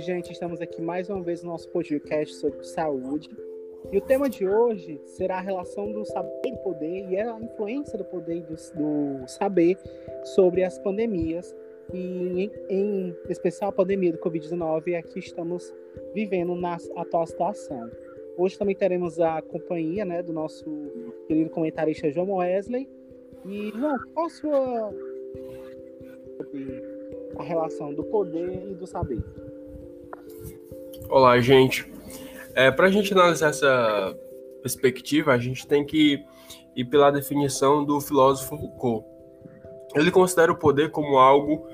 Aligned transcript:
gente, 0.00 0.32
estamos 0.32 0.60
aqui 0.60 0.80
mais 0.80 1.10
uma 1.10 1.22
vez 1.22 1.42
no 1.42 1.50
nosso 1.50 1.68
podcast 1.68 2.34
sobre 2.36 2.64
saúde. 2.64 3.28
E 3.92 3.98
o 3.98 4.00
tema 4.00 4.30
de 4.30 4.48
hoje 4.48 5.00
será 5.04 5.38
a 5.38 5.40
relação 5.40 5.92
do 5.92 6.04
saber 6.04 6.48
e 6.48 6.56
poder 6.58 7.08
e 7.10 7.18
a 7.18 7.38
influência 7.38 7.98
do 7.98 8.04
poder 8.04 8.36
e 8.36 8.42
do, 8.42 8.54
do 8.54 9.28
saber 9.28 9.76
sobre 10.24 10.64
as 10.64 10.78
pandemias 10.78 11.54
e 11.92 12.44
em, 12.44 12.50
em 12.70 13.16
especial 13.28 13.70
a 13.70 13.72
pandemia 13.72 14.12
do 14.12 14.18
Covid-19 14.18 14.92
é 14.92 15.02
que 15.02 15.18
estamos 15.18 15.74
vivendo 16.14 16.54
na 16.54 16.76
atual 16.96 17.26
situação. 17.26 17.90
Hoje 18.38 18.58
também 18.58 18.74
teremos 18.74 19.20
a 19.20 19.42
companhia 19.42 20.04
né, 20.04 20.22
do 20.22 20.32
nosso 20.32 20.64
querido 21.26 21.50
comentarista 21.50 22.10
João 22.10 22.36
Wesley. 22.36 22.88
E, 23.44 23.70
João, 23.70 23.98
qual 24.14 24.26
a 24.26 24.30
sua 24.30 24.94
a 27.38 27.42
relação 27.42 27.92
do 27.92 28.04
poder 28.04 28.70
e 28.70 28.74
do 28.74 28.86
saber? 28.86 29.22
Olá, 31.10 31.40
gente. 31.40 31.92
É, 32.54 32.70
Para 32.70 32.86
a 32.86 32.90
gente 32.90 33.12
analisar 33.12 33.48
essa 33.48 34.16
perspectiva, 34.62 35.32
a 35.32 35.38
gente 35.38 35.66
tem 35.66 35.84
que 35.84 36.24
ir 36.76 36.84
pela 36.84 37.10
definição 37.10 37.84
do 37.84 38.00
filósofo 38.00 38.56
Foucault. 38.56 39.04
Ele 39.96 40.12
considera 40.12 40.52
o 40.52 40.56
poder 40.56 40.92
como 40.92 41.18
algo 41.18 41.66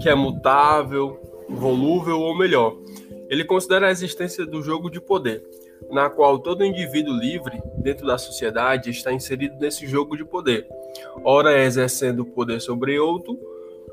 que 0.00 0.08
é 0.08 0.14
mutável, 0.16 1.20
volúvel 1.48 2.18
ou 2.18 2.36
melhor. 2.36 2.76
Ele 3.30 3.44
considera 3.44 3.86
a 3.86 3.90
existência 3.92 4.44
do 4.44 4.60
jogo 4.60 4.90
de 4.90 5.00
poder, 5.00 5.44
na 5.92 6.10
qual 6.10 6.40
todo 6.40 6.64
indivíduo 6.64 7.14
livre 7.14 7.62
dentro 7.78 8.04
da 8.04 8.18
sociedade 8.18 8.90
está 8.90 9.12
inserido 9.12 9.56
nesse 9.60 9.86
jogo 9.86 10.16
de 10.16 10.24
poder, 10.24 10.66
ora 11.22 11.62
exercendo 11.62 12.20
o 12.20 12.26
poder 12.26 12.60
sobre 12.60 12.98
outro, 12.98 13.38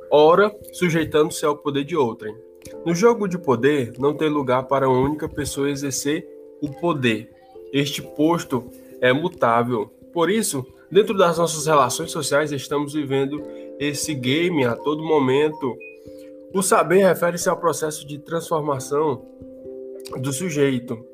ora 0.10 0.52
sujeitando-se 0.74 1.46
ao 1.46 1.56
poder 1.56 1.84
de 1.84 1.96
outrem. 1.96 2.36
No 2.86 2.96
jogo 2.96 3.28
de 3.28 3.38
poder, 3.38 3.94
não 4.00 4.14
tem 4.14 4.30
lugar 4.30 4.64
para 4.64 4.90
uma 4.90 5.00
única 5.00 5.28
pessoa 5.28 5.70
exercer 5.70 6.28
o 6.62 6.70
poder. 6.70 7.30
Este 7.72 8.02
posto 8.02 8.70
é 9.00 9.14
mutável. 9.14 9.92
Por 10.14 10.30
isso, 10.30 10.66
dentro 10.92 11.18
das 11.18 11.38
nossas 11.38 11.66
relações 11.66 12.12
sociais, 12.12 12.52
estamos 12.52 12.94
vivendo 12.94 13.42
esse 13.80 14.14
game 14.14 14.66
a 14.66 14.76
todo 14.76 15.04
momento. 15.04 15.76
O 16.54 16.62
saber 16.62 17.04
refere-se 17.04 17.50
ao 17.50 17.58
processo 17.58 18.06
de 18.06 18.20
transformação 18.20 19.26
do 20.20 20.34
sujeito, 20.34 21.06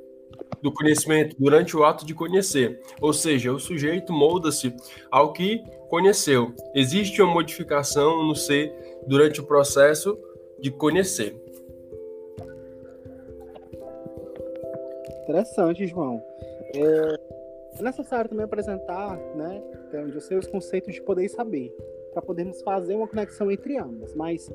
do 0.61 0.71
conhecimento, 0.71 1.35
durante 1.39 1.77
o 1.77 1.83
ato 1.83 2.05
de 2.05 2.13
conhecer. 2.13 2.81
Ou 2.99 3.13
seja, 3.13 3.53
o 3.53 3.59
sujeito 3.59 4.11
molda-se 4.11 4.73
ao 5.11 5.31
que 5.31 5.61
conheceu. 5.89 6.53
Existe 6.73 7.21
uma 7.21 7.33
modificação 7.33 8.23
no 8.25 8.35
ser 8.35 8.73
durante 9.05 9.39
o 9.39 9.45
processo 9.45 10.17
de 10.59 10.71
conhecer. 10.71 11.35
Interessante, 15.23 15.85
João. 15.87 16.21
É 16.75 17.83
necessário 17.83 18.29
também 18.29 18.45
apresentar, 18.45 19.17
né, 19.35 19.61
onde 19.95 20.17
eu 20.31 20.39
os 20.39 20.47
conceitos 20.47 20.93
de 20.93 21.01
poder 21.01 21.25
e 21.25 21.29
saber, 21.29 21.75
para 22.11 22.21
podermos 22.21 22.61
fazer 22.61 22.95
uma 22.95 23.07
conexão 23.07 23.51
entre 23.51 23.77
ambas. 23.77 24.13
Mas, 24.15 24.51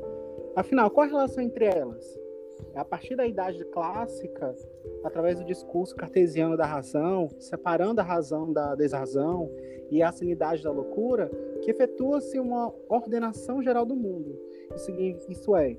afinal, 0.57 0.91
qual 0.91 1.07
a 1.07 1.11
relação 1.11 1.43
entre 1.43 1.67
elas? 1.67 2.19
É 2.75 2.79
a 2.79 2.85
partir 2.85 3.17
da 3.17 3.27
idade 3.27 3.65
clássica, 3.67 4.55
através 5.05 5.39
do 5.39 5.45
discurso 5.45 5.95
cartesiano 5.95 6.57
da 6.57 6.65
razão, 6.65 7.29
separando 7.39 8.01
a 8.01 8.05
razão 8.05 8.53
da 8.53 8.75
desrazão 8.75 9.51
e 9.91 10.03
a 10.03 10.11
sanidade 10.11 10.63
da 10.63 10.71
loucura, 10.71 11.31
que 11.61 11.71
efetua-se 11.71 12.39
uma 12.39 12.73
ordenação 12.89 13.63
geral 13.63 13.85
do 13.85 13.95
mundo. 13.95 14.39
Isso 15.29 15.55
é, 15.55 15.77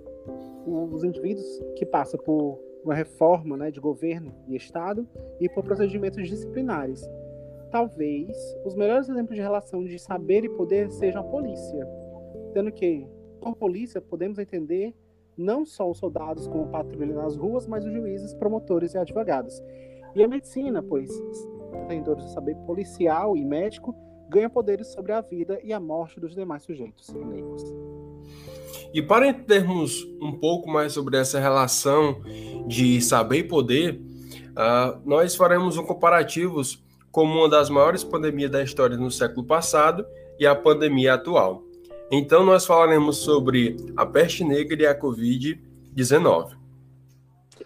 os 0.66 1.04
indivíduos 1.04 1.46
que 1.76 1.86
passam 1.86 2.20
por 2.20 2.60
uma 2.84 2.94
reforma 2.94 3.56
né, 3.56 3.72
de 3.72 3.80
governo 3.80 4.34
e 4.48 4.56
Estado 4.56 5.08
e 5.40 5.50
por 5.50 5.64
procedimentos 5.64 6.28
disciplinares. 6.28 7.08
Talvez 7.72 8.30
os 8.66 8.76
melhores 8.76 9.10
exemplos 9.10 9.36
de 9.36 9.42
relação 9.42 9.84
de 9.84 9.98
saber 9.98 10.44
e 10.44 10.50
poder 10.50 10.92
sejam 10.92 11.22
a 11.22 11.24
polícia, 11.24 11.88
sendo 12.54 12.72
que, 12.72 13.08
com 13.40 13.54
polícia, 13.54 14.00
podemos 14.00 14.38
entender 14.38 14.94
não 15.36 15.66
só 15.66 15.90
os 15.90 15.98
soldados 15.98 16.48
como 16.48 16.68
patrulha 16.68 17.16
nas 17.16 17.36
ruas, 17.36 17.66
mas 17.66 17.84
os 17.84 17.92
juízes, 17.92 18.34
promotores 18.36 18.94
e 18.94 18.98
advogados. 18.98 19.64
E 20.14 20.24
a 20.24 20.28
medicina, 20.28 20.84
pois, 20.84 21.10
detentores 21.88 22.26
do 22.26 22.30
saber 22.30 22.56
policial 22.68 23.36
e 23.36 23.44
médico, 23.44 23.96
ganha 24.30 24.50
poderes 24.50 24.88
sobre 24.88 25.12
a 25.12 25.22
vida 25.22 25.60
e 25.64 25.74
a 25.74 25.80
morte 25.80 26.20
dos 26.20 26.36
demais 26.36 26.64
sujeitos 26.64 27.10
leigos. 27.14 27.64
E 28.94 29.02
para 29.02 29.28
entendermos 29.28 30.04
um 30.22 30.32
pouco 30.32 30.70
mais 30.70 30.94
sobre 30.94 31.18
essa 31.18 31.40
relação 31.40 32.22
de 32.68 33.02
saber 33.02 33.40
e 33.40 33.44
poder, 33.44 34.02
uh, 34.52 35.00
nós 35.06 35.36
faremos 35.36 35.78
um 35.78 35.84
comparativo 35.84 36.62
com 37.12 37.24
uma 37.24 37.48
das 37.50 37.70
maiores 37.70 38.04
pandemias 38.04 38.52
da 38.52 38.64
história 38.64 38.98
no 38.98 39.12
século 39.12 39.46
passado 39.46 40.06
e 40.40 40.46
a 40.46 40.56
pandemia 40.56 41.14
atual. 41.14 41.64
Então, 42.12 42.44
nós 42.46 42.66
falaremos 42.66 43.18
sobre 43.18 43.78
a 43.96 44.06
peste 44.06 44.44
negra 44.44 44.82
e 44.82 44.86
a 44.86 45.00
Covid-19. 45.00 46.58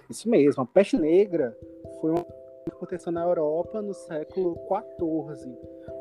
Isso 0.09 0.29
mesmo, 0.29 0.63
a 0.63 0.66
peste 0.66 0.97
negra 0.97 1.57
foi 2.00 2.12
uma 2.12 2.25
que 2.69 2.75
aconteceu 2.75 3.12
na 3.12 3.23
Europa 3.23 3.81
no 3.81 3.94
século 3.94 4.57
XIV, 4.67 5.56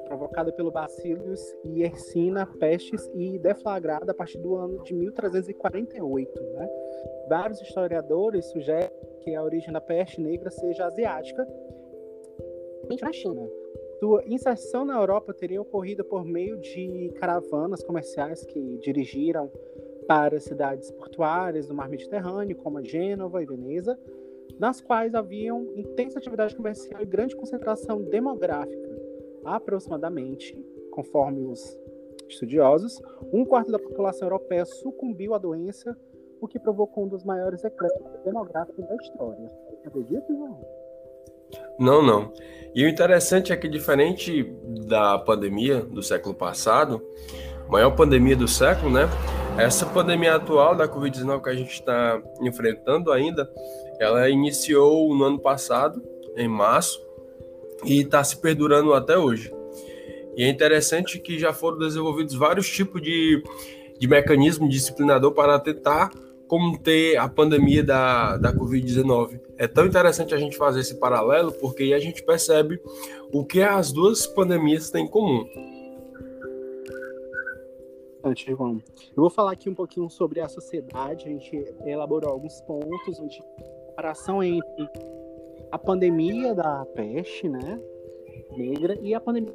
provocada 0.06 0.52
pelo 0.52 0.70
bacilos 0.70 1.40
Yersinia 1.64 2.46
pestis 2.58 3.10
e 3.14 3.38
deflagrada 3.38 4.12
a 4.12 4.14
partir 4.14 4.38
do 4.38 4.56
ano 4.56 4.82
de 4.82 4.94
1348. 4.94 6.42
Né? 6.42 6.68
Vários 7.28 7.60
historiadores 7.60 8.46
sugerem 8.46 8.90
que 9.20 9.34
a 9.34 9.42
origem 9.42 9.72
da 9.72 9.80
peste 9.80 10.20
negra 10.20 10.50
seja 10.50 10.86
asiática, 10.86 11.46
na 13.02 13.12
China. 13.12 13.48
Sua 13.98 14.22
inserção 14.26 14.84
na 14.84 14.98
Europa 14.98 15.34
teria 15.34 15.60
ocorrido 15.60 16.04
por 16.04 16.24
meio 16.24 16.58
de 16.58 17.12
caravanas 17.16 17.82
comerciais 17.82 18.44
que 18.44 18.78
dirigiram 18.78 19.50
para 20.06 20.38
cidades 20.38 20.90
portuárias 20.92 21.66
do 21.66 21.74
mar 21.74 21.88
Mediterrâneo, 21.88 22.56
como 22.56 22.84
Gênova 22.84 23.42
e 23.42 23.46
Veneza, 23.46 23.98
nas 24.58 24.80
quais 24.80 25.14
haviam 25.14 25.66
intensa 25.74 26.18
atividade 26.18 26.54
comercial 26.54 27.00
e 27.02 27.06
grande 27.06 27.34
concentração 27.34 28.02
demográfica. 28.02 28.85
Aproximadamente, 29.46 30.58
conforme 30.90 31.46
os 31.46 31.78
estudiosos, 32.28 33.00
um 33.32 33.44
quarto 33.44 33.70
da 33.70 33.78
população 33.78 34.26
europeia 34.26 34.64
sucumbiu 34.64 35.34
à 35.34 35.38
doença, 35.38 35.96
o 36.40 36.48
que 36.48 36.58
provocou 36.58 37.04
um 37.04 37.08
dos 37.08 37.22
maiores 37.22 37.62
decréscimos 37.62 38.10
demográficos 38.24 38.84
da 38.86 38.96
história. 38.96 39.50
Acredita, 39.84 40.26
João? 40.28 40.60
Não, 41.78 42.02
não. 42.02 42.32
E 42.74 42.84
o 42.84 42.88
interessante 42.88 43.52
é 43.52 43.56
que, 43.56 43.68
diferente 43.68 44.42
da 44.88 45.18
pandemia 45.18 45.80
do 45.80 46.02
século 46.02 46.34
passado, 46.34 47.00
maior 47.68 47.94
pandemia 47.94 48.36
do 48.36 48.48
século, 48.48 48.90
né? 48.90 49.08
Essa 49.56 49.86
pandemia 49.86 50.34
atual 50.34 50.74
da 50.74 50.88
Covid-19 50.88 51.42
que 51.42 51.50
a 51.50 51.54
gente 51.54 51.72
está 51.72 52.20
enfrentando 52.42 53.12
ainda, 53.12 53.48
ela 53.98 54.28
iniciou 54.28 55.14
no 55.14 55.24
ano 55.24 55.38
passado, 55.38 56.02
em 56.36 56.48
março, 56.48 57.05
e 57.84 58.00
está 58.00 58.22
se 58.24 58.36
perdurando 58.36 58.94
até 58.94 59.16
hoje. 59.18 59.52
E 60.36 60.44
é 60.44 60.48
interessante 60.48 61.18
que 61.18 61.38
já 61.38 61.52
foram 61.52 61.78
desenvolvidos 61.78 62.34
vários 62.34 62.68
tipos 62.68 63.00
de, 63.00 63.42
de 63.98 64.06
mecanismo 64.06 64.68
disciplinador 64.68 65.32
para 65.32 65.58
tentar 65.58 66.10
conter 66.46 67.16
a 67.16 67.28
pandemia 67.28 67.82
da, 67.82 68.36
da 68.36 68.52
Covid-19. 68.52 69.40
É 69.56 69.66
tão 69.66 69.86
interessante 69.86 70.34
a 70.34 70.38
gente 70.38 70.56
fazer 70.56 70.80
esse 70.80 70.94
paralelo, 70.96 71.52
porque 71.52 71.84
aí 71.84 71.94
a 71.94 71.98
gente 71.98 72.22
percebe 72.22 72.80
o 73.32 73.44
que 73.44 73.62
as 73.62 73.90
duas 73.90 74.26
pandemias 74.26 74.90
têm 74.90 75.04
em 75.04 75.08
comum. 75.08 75.44
Eu 79.16 79.22
vou 79.22 79.30
falar 79.30 79.52
aqui 79.52 79.70
um 79.70 79.74
pouquinho 79.74 80.10
sobre 80.10 80.40
a 80.40 80.48
sociedade. 80.48 81.26
A 81.26 81.28
gente 81.28 81.64
elaborou 81.84 82.30
alguns 82.30 82.60
pontos 82.62 83.16
de 83.28 83.40
comparação 83.86 84.42
entre 84.42 84.88
a 85.76 85.78
pandemia 85.78 86.54
da 86.54 86.86
peste, 86.86 87.46
né, 87.50 87.78
negra, 88.56 88.98
e 89.02 89.12
a 89.12 89.20
pandemia 89.20 89.54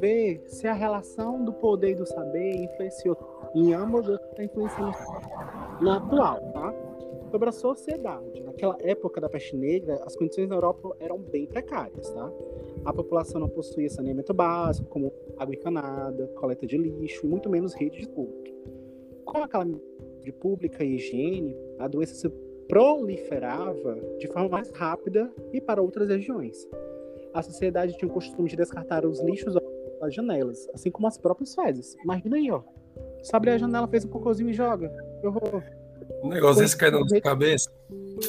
ver 0.00 0.42
se 0.46 0.66
a 0.66 0.72
relação 0.72 1.44
do 1.44 1.52
poder 1.52 1.92
e 1.92 1.94
do 1.94 2.04
saber 2.04 2.56
influenciou 2.56 3.16
em 3.54 3.72
ambos 3.72 4.08
está 4.08 4.42
influenciando 4.42 4.92
na 5.80 5.98
atual, 5.98 6.40
tá? 6.52 6.74
Sobre 7.30 7.48
a 7.48 7.52
sociedade, 7.52 8.42
naquela 8.42 8.76
época 8.80 9.20
da 9.20 9.28
peste 9.28 9.56
negra, 9.56 10.02
as 10.04 10.16
condições 10.16 10.48
na 10.48 10.56
Europa 10.56 10.96
eram 10.98 11.18
bem 11.18 11.46
precárias, 11.46 12.10
tá? 12.10 12.32
A 12.84 12.92
população 12.92 13.40
não 13.40 13.48
possuía 13.48 13.88
saneamento 13.88 14.34
básico, 14.34 14.88
como 14.88 15.12
água 15.38 15.54
encanada, 15.54 16.26
coleta 16.40 16.66
de 16.66 16.76
lixo 16.76 17.24
e 17.24 17.28
muito 17.28 17.48
menos 17.48 17.72
rede 17.72 17.98
de 17.98 18.02
esgoto. 18.02 18.52
Com 19.24 19.38
a 19.38 19.46
calamidade 19.46 20.32
pública 20.40 20.82
e 20.82 20.96
higiene, 20.96 21.56
a 21.78 21.86
doença 21.86 22.14
se 22.14 22.49
proliferava 22.70 23.98
de 24.18 24.28
forma 24.28 24.48
mais 24.48 24.70
rápida 24.70 25.28
e 25.52 25.60
para 25.60 25.82
outras 25.82 26.08
regiões. 26.08 26.56
A 27.34 27.42
sociedade 27.42 27.98
tinha 27.98 28.08
o 28.08 28.14
costume 28.14 28.48
de 28.48 28.56
descartar 28.56 29.04
os 29.04 29.20
lixos 29.20 29.54
das 30.00 30.14
janelas, 30.14 30.68
assim 30.72 30.90
como 30.90 31.08
as 31.08 31.18
próprias 31.18 31.54
fezes. 31.54 31.96
Imagina 32.04 32.36
aí, 32.36 32.50
ó. 32.50 32.62
Você 33.20 33.34
abre 33.34 33.50
a 33.50 33.58
janela, 33.58 33.88
fez 33.88 34.04
um 34.04 34.08
cocôzinho 34.08 34.50
e 34.50 34.52
joga. 34.52 34.90
Eu 35.22 35.32
vou. 35.32 35.62
Um 36.22 36.28
negócio 36.28 36.62
desse 36.62 36.76
cai 36.76 36.90
na 36.90 37.20
cabeça. 37.20 37.70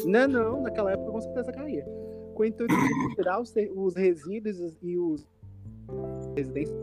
Não, 0.05 0.27
não, 0.27 0.61
naquela 0.61 0.91
época 0.91 1.11
com 1.11 1.21
certeza 1.21 1.51
caía. 1.51 1.85
Com 2.33 2.41
o 2.41 2.45
intuito 2.45 2.75
de 2.75 3.15
tirar 3.15 3.39
os, 3.39 3.53
os 3.75 3.95
resíduos 3.95 4.59
e 4.81 4.97
os 4.97 5.25
residências 6.35 6.75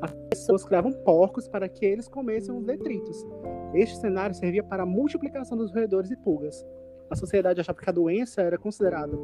as 0.00 0.12
pessoas 0.30 0.64
criavam 0.64 0.92
porcos 0.92 1.48
para 1.48 1.68
que 1.68 1.84
eles 1.84 2.08
comessem 2.08 2.54
os 2.54 2.64
detritos. 2.64 3.26
Este 3.74 3.96
cenário 3.96 4.34
servia 4.34 4.62
para 4.62 4.82
a 4.82 4.86
multiplicação 4.86 5.56
dos 5.56 5.72
roedores 5.72 6.10
e 6.10 6.16
pulgas. 6.16 6.64
A 7.10 7.16
sociedade 7.16 7.60
achava 7.60 7.78
que 7.78 7.90
a 7.90 7.92
doença 7.92 8.40
era 8.40 8.56
considerada, 8.56 9.16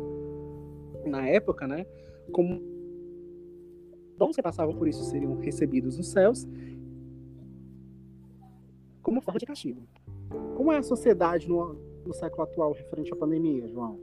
na 1.05 1.26
época, 1.28 1.67
né, 1.67 1.87
como 2.32 2.61
dons 4.19 4.34
que 4.34 4.43
passavam 4.43 4.75
por 4.75 4.88
isso 4.88 5.05
seriam 5.05 5.37
recebidos 5.37 5.96
nos 5.96 6.11
céus 6.11 6.46
como 9.02 9.20
forma 9.20 9.38
de 9.38 9.46
castigo. 9.46 9.87
Como 10.56 10.73
é 10.73 10.78
a 10.78 10.82
sociedade 10.82 11.49
no, 11.49 11.75
no 12.05 12.12
século 12.12 12.43
atual 12.43 12.73
referente 12.73 13.12
à 13.12 13.17
pandemia, 13.17 13.69
João? 13.69 14.00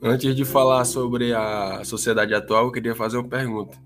Antes 0.00 0.34
de 0.34 0.42
falar 0.42 0.86
sobre 0.86 1.34
a 1.34 1.84
sociedade 1.84 2.32
atual, 2.32 2.64
eu 2.64 2.72
queria 2.72 2.94
fazer 2.94 3.18
uma 3.18 3.28
pergunta. 3.28 3.76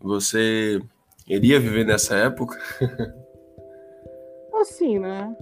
Você 0.00 0.80
iria 1.28 1.58
viver 1.60 1.84
nessa 1.84 2.16
época? 2.16 2.58
Assim, 4.60 4.98
né? 4.98 5.36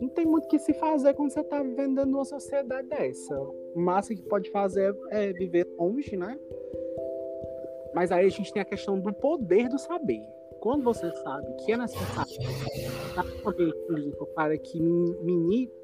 Não 0.00 0.08
tem 0.08 0.26
muito 0.26 0.44
o 0.44 0.48
que 0.48 0.58
se 0.58 0.72
fazer 0.74 1.14
quando 1.14 1.30
você 1.30 1.42
tá 1.44 1.62
vivendo 1.62 1.94
dentro 1.94 2.10
de 2.10 2.16
uma 2.16 2.24
sociedade 2.24 2.88
dessa. 2.88 3.38
O 3.38 3.80
máximo 3.80 4.16
que 4.16 4.28
pode 4.28 4.50
fazer 4.50 4.94
é 5.10 5.32
viver 5.32 5.66
longe, 5.78 6.16
né? 6.16 6.38
Mas 7.94 8.10
aí 8.10 8.26
a 8.26 8.30
gente 8.30 8.52
tem 8.52 8.62
a 8.62 8.64
questão 8.64 8.98
do 8.98 9.12
poder 9.12 9.68
do 9.68 9.78
saber. 9.78 10.22
Quando 10.60 10.84
você 10.84 11.10
sabe 11.16 11.54
que 11.64 11.72
é 11.72 11.76
necessário 11.76 12.36
para 14.34 14.58
que 14.58 14.80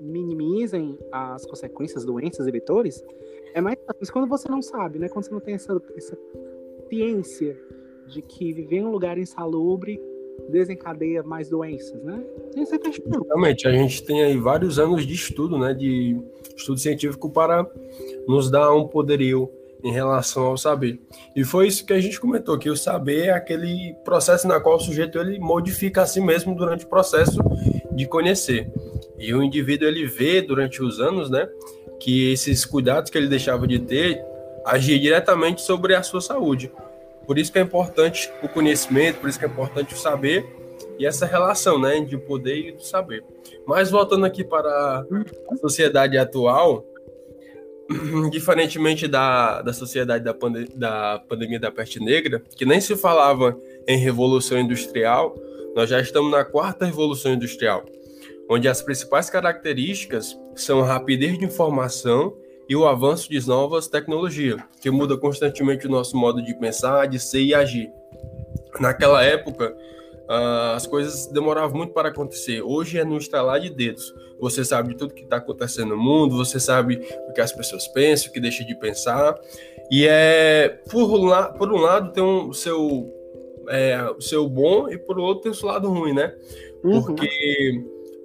minimizem 0.01 0.99
as 1.11 1.47
consequências, 1.47 2.05
doenças 2.05 2.47
e 2.47 2.51
vetores, 2.51 3.03
é 3.55 3.61
mais 3.61 3.79
fácil. 3.81 4.01
Mas 4.01 4.11
quando 4.11 4.29
você 4.29 4.49
não 4.51 4.61
sabe, 4.61 4.99
né? 4.99 5.09
Quando 5.09 5.25
você 5.25 5.31
não 5.31 5.41
tem 5.41 5.55
essa, 5.55 5.81
essa 5.97 6.19
ciência 6.89 7.57
de 8.09 8.23
que 8.23 8.53
viver 8.53 8.79
em 8.79 8.85
um 8.85 8.91
lugar 8.91 9.19
insalubre 9.19 10.01
desencadeia 10.49 11.23
mais 11.23 11.49
doenças, 11.49 12.03
né? 12.03 12.23
Essa 12.57 12.77
é 12.77 12.79
questão. 12.79 13.23
Realmente, 13.25 13.67
a 13.67 13.73
gente 13.73 14.03
tem 14.05 14.23
aí 14.23 14.37
vários 14.37 14.79
anos 14.79 15.07
de 15.07 15.15
estudo, 15.15 15.59
né, 15.59 15.75
de 15.75 16.21
estudo 16.57 16.79
científico 16.79 17.31
para 17.31 17.67
nos 18.27 18.51
dar 18.51 18.73
um 18.75 18.87
poderio 18.87 19.51
em 19.83 19.93
relação 19.93 20.47
ao 20.47 20.57
saber. 20.57 21.01
E 21.35 21.45
foi 21.45 21.69
isso 21.69 21.85
que 21.85 21.93
a 21.93 22.01
gente 22.01 22.21
comentou, 22.21 22.59
que 22.59 22.71
o 22.71 22.77
saber 22.77 23.27
é 23.27 23.31
aquele 23.31 23.95
processo 24.05 24.47
na 24.49 24.61
qual 24.61 24.77
o 24.77 24.81
sujeito 24.81 25.19
ele 25.19 25.39
modifica 25.39 26.03
a 26.03 26.07
si 26.07 26.21
mesmo 26.21 26.55
durante 26.55 26.85
o 26.85 26.89
processo 26.89 27.39
de 27.93 28.07
conhecer. 28.07 28.71
E 29.19 29.33
o 29.35 29.43
indivíduo 29.43 29.89
ele 29.89 30.07
vê 30.07 30.43
durante 30.43 30.83
os 30.83 31.01
anos, 31.01 31.31
né, 31.31 31.49
que 32.01 32.33
esses 32.33 32.65
cuidados 32.65 33.11
que 33.11 33.19
ele 33.19 33.29
deixava 33.29 33.67
de 33.67 33.79
ter 33.79 34.25
agia 34.65 34.99
diretamente 34.99 35.63
sobre 35.63 35.95
a 35.95 36.03
sua 36.03 36.21
saúde. 36.21 36.73
Por 37.27 37.39
isso 37.39 37.53
que 37.53 37.59
é 37.59 37.63
importante 37.63 38.31
o 38.43 38.49
conhecimento, 38.49 39.19
por 39.19 39.29
isso 39.29 39.39
que 39.39 39.45
é 39.45 39.49
importante 39.49 39.95
o 39.95 39.99
saber 39.99 40.47
e 40.99 41.07
essa 41.07 41.27
relação, 41.27 41.79
né, 41.79 42.01
de 42.01 42.17
poder 42.17 42.69
e 42.69 42.73
do 42.73 42.83
saber. 42.83 43.25
Mas 43.67 43.91
voltando 43.91 44.25
aqui 44.25 44.45
para 44.45 45.05
a 45.51 45.57
sociedade 45.57 46.17
atual, 46.17 46.85
diferentemente 48.31 49.07
da, 49.07 49.63
da 49.63 49.73
sociedade 49.73 50.25
da, 50.25 50.35
pande 50.35 50.69
da 50.75 51.23
pandemia 51.29 51.61
da 51.61 51.71
peste 51.71 52.01
negra, 52.01 52.43
que 52.57 52.65
nem 52.65 52.81
se 52.81 52.97
falava 52.97 53.57
em 53.87 53.99
revolução 53.99 54.59
industrial, 54.59 55.37
nós 55.75 55.91
já 55.91 56.01
estamos 56.01 56.31
na 56.31 56.45
quarta 56.45 56.87
revolução 56.87 57.35
industrial, 57.35 57.85
onde 58.49 58.69
as 58.69 58.81
principais 58.81 59.29
características 59.29 60.39
são 60.55 60.81
a 60.81 60.87
rapidez 60.87 61.39
de 61.39 61.45
informação 61.45 62.35
e 62.69 62.75
o 62.75 62.87
avanço 62.87 63.31
de 63.31 63.47
novas 63.47 63.87
tecnologias, 63.87 64.61
que 64.81 64.91
muda 64.91 65.17
constantemente 65.17 65.87
o 65.87 65.91
nosso 65.91 66.17
modo 66.17 66.43
de 66.43 66.55
pensar, 66.55 67.07
de 67.07 67.19
ser 67.19 67.43
e 67.43 67.55
agir. 67.55 67.91
Naquela 68.81 69.23
época, 69.23 69.75
uh, 70.29 70.75
as 70.75 70.87
coisas 70.87 71.27
demoravam 71.29 71.77
muito 71.77 71.93
para 71.93 72.09
acontecer. 72.09 72.61
Hoje 72.63 72.99
é 72.99 73.05
no 73.05 73.17
instalar 73.17 73.61
de 73.61 73.71
dedos. 73.71 74.13
Você 74.41 74.65
sabe 74.65 74.91
de 74.91 74.97
tudo 74.97 75.15
que 75.15 75.23
está 75.23 75.37
acontecendo 75.37 75.91
no 75.91 75.97
mundo, 75.97 76.37
você 76.37 76.61
sabe 76.61 77.01
o 77.29 77.33
que 77.33 77.41
as 77.41 77.53
pessoas 77.53 77.89
pensam, 77.89 78.29
o 78.29 78.33
que 78.33 78.41
deixam 78.41 78.67
de 78.67 78.75
pensar. 78.75 79.35
E 79.91 80.07
é 80.07 80.81
por, 80.91 81.17
lá, 81.17 81.49
por 81.53 81.73
um 81.73 81.79
lado 81.79 82.13
tem 82.13 82.23
um, 82.23 82.49
o 82.49 82.55
seu 82.55 83.13
é, 83.69 83.99
seu 84.21 84.49
bom 84.49 84.89
e 84.89 84.99
por 84.99 85.19
outro 85.19 85.45
tem 85.45 85.53
o 85.53 85.55
seu 85.55 85.69
lado 85.69 85.89
ruim, 85.89 86.13
né? 86.13 86.35
Uhum. 86.85 87.17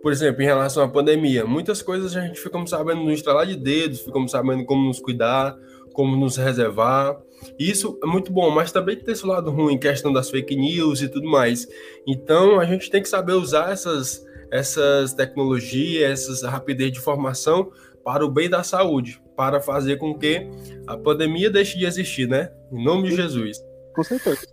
Por 0.01 0.11
exemplo, 0.11 0.41
em 0.41 0.45
relação 0.45 0.83
à 0.83 0.87
pandemia, 0.87 1.45
muitas 1.45 1.81
coisas 1.81 2.15
a 2.15 2.21
gente 2.21 2.39
ficamos 2.39 2.71
sabendo 2.71 3.01
no 3.03 3.11
instalar 3.11 3.45
de 3.45 3.55
dedos, 3.55 4.01
ficamos 4.01 4.31
sabendo 4.31 4.65
como 4.65 4.87
nos 4.87 4.99
cuidar, 4.99 5.55
como 5.93 6.15
nos 6.15 6.37
reservar. 6.37 7.19
Isso 7.59 7.99
é 8.03 8.05
muito 8.07 8.31
bom, 8.31 8.49
mas 8.49 8.71
também 8.71 8.95
tem 8.95 9.13
esse 9.13 9.25
lado 9.25 9.51
ruim, 9.51 9.77
questão 9.77 10.11
das 10.11 10.29
fake 10.29 10.55
news 10.55 11.01
e 11.01 11.09
tudo 11.09 11.29
mais. 11.29 11.67
Então, 12.07 12.59
a 12.59 12.65
gente 12.65 12.89
tem 12.89 13.01
que 13.01 13.09
saber 13.09 13.33
usar 13.33 13.71
essas, 13.71 14.25
essas 14.51 15.13
tecnologias, 15.13 16.27
essa 16.27 16.49
rapidez 16.49 16.91
de 16.91 16.99
informação 16.99 17.71
para 18.03 18.25
o 18.25 18.31
bem 18.31 18.49
da 18.49 18.63
saúde, 18.63 19.21
para 19.35 19.61
fazer 19.61 19.97
com 19.97 20.17
que 20.17 20.49
a 20.87 20.97
pandemia 20.97 21.49
deixe 21.49 21.77
de 21.77 21.85
existir, 21.85 22.27
né? 22.27 22.51
Em 22.71 22.83
nome 22.83 23.09
de 23.09 23.15
Jesus. 23.15 23.63
Com 23.93 24.03
certeza. 24.03 24.47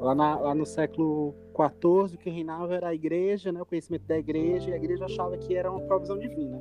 Lá, 0.00 0.14
na, 0.14 0.38
lá 0.38 0.54
no 0.54 0.66
século 0.66 1.34
XIV, 1.56 2.14
o 2.14 2.18
que 2.18 2.30
reinava 2.30 2.74
era 2.74 2.88
a 2.88 2.94
igreja, 2.94 3.50
né, 3.50 3.60
o 3.60 3.66
conhecimento 3.66 4.06
da 4.06 4.18
igreja, 4.18 4.70
e 4.70 4.72
a 4.72 4.76
igreja 4.76 5.04
achava 5.04 5.36
que 5.38 5.54
era 5.54 5.70
uma 5.70 5.80
provisão 5.80 6.18
divina. 6.18 6.60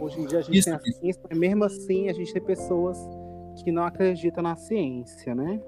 Hoje 0.00 0.20
em 0.20 0.26
dia 0.26 0.38
a 0.38 0.42
gente 0.42 0.58
isso, 0.58 0.68
tem 0.68 0.74
a 0.74 0.80
ciência, 0.80 1.22
mas 1.28 1.38
mesmo 1.38 1.64
assim 1.64 2.08
a 2.08 2.12
gente 2.12 2.32
tem 2.32 2.42
pessoas 2.42 2.98
que 3.62 3.70
não 3.70 3.84
acreditam 3.84 4.42
na 4.42 4.56
ciência, 4.56 5.34
né? 5.34 5.60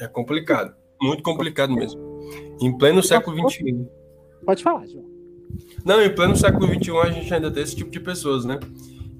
É 0.00 0.06
complicado, 0.06 0.74
muito 1.00 1.22
complicado 1.22 1.72
mesmo. 1.72 2.00
Em 2.60 2.76
pleno 2.76 3.02
século 3.02 3.48
XXI. 3.50 3.86
Pode 4.44 4.62
falar, 4.62 4.86
João. 4.86 5.04
Não, 5.84 6.02
em 6.02 6.14
pleno 6.14 6.36
século 6.36 6.66
XXI 6.66 6.90
a 6.98 7.10
gente 7.10 7.32
ainda 7.32 7.50
tem 7.50 7.62
esse 7.62 7.76
tipo 7.76 7.90
de 7.90 8.00
pessoas, 8.00 8.44
né? 8.44 8.58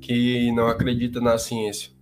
Que 0.01 0.51
não 0.53 0.67
acreditam 0.69 1.23
na 1.23 1.39
ciência. 1.39 1.93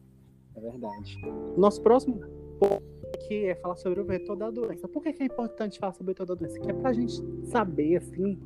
É 0.57 0.61
verdade. 0.61 1.19
Nosso 1.57 1.83
próximo 1.83 2.21
ponto 2.59 2.94
que 3.17 3.47
é 3.47 3.55
falar 3.55 3.77
sobre 3.77 4.01
o 4.01 4.05
vetor 4.05 4.37
da 4.37 4.51
doença. 4.51 4.89
Por 4.89 5.03
que, 5.03 5.23
é 5.23 5.27
importante 5.27 5.79
falar 5.79 5.93
sobre 5.93 6.13
o 6.13 6.15
vetor 6.15 6.27
da 6.27 6.35
doença? 6.35 6.59
Que 6.59 6.71
é 6.71 6.75
para 6.75 6.91
a 6.91 6.93
gente 6.93 7.15
saber, 7.47 7.97
assim, 7.97 8.39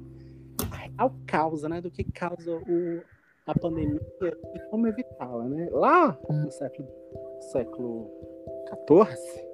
a 0.96 1.10
causa, 1.26 1.68
né? 1.68 1.80
Do 1.80 1.90
que 1.90 2.04
causa 2.04 2.56
o, 2.56 3.02
a 3.46 3.58
pandemia 3.58 4.00
e 4.20 4.60
como 4.70 4.86
evitá-la, 4.86 5.44
né? 5.44 5.68
Lá 5.70 6.18
no 6.28 6.50
século, 6.50 6.88
século 7.52 8.10
XIV, 8.86 9.48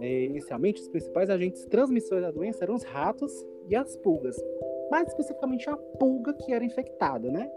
é, 0.00 0.24
inicialmente, 0.24 0.80
os 0.80 0.88
principais 0.88 1.28
agentes 1.28 1.64
transmissores 1.66 2.22
da 2.22 2.30
doença 2.30 2.64
eram 2.64 2.74
os 2.74 2.82
ratos 2.82 3.32
e 3.68 3.76
as 3.76 3.94
pulgas. 3.96 4.36
Mais 4.90 5.08
especificamente 5.08 5.68
a 5.68 5.76
pulga 5.76 6.32
que 6.32 6.52
era 6.52 6.64
infectada, 6.64 7.30
né? 7.30 7.50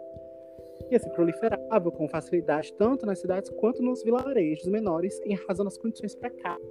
E 0.96 1.00
se 1.00 1.10
proliferava 1.10 1.92
com 1.92 2.08
facilidade 2.08 2.74
tanto 2.74 3.06
nas 3.06 3.20
cidades 3.20 3.50
quanto 3.50 3.82
nos 3.82 4.04
vilarejos 4.04 4.68
menores 4.68 5.20
em 5.26 5.36
razão 5.48 5.66
das 5.66 5.78
condições 5.78 6.16
precárias. 6.16 6.70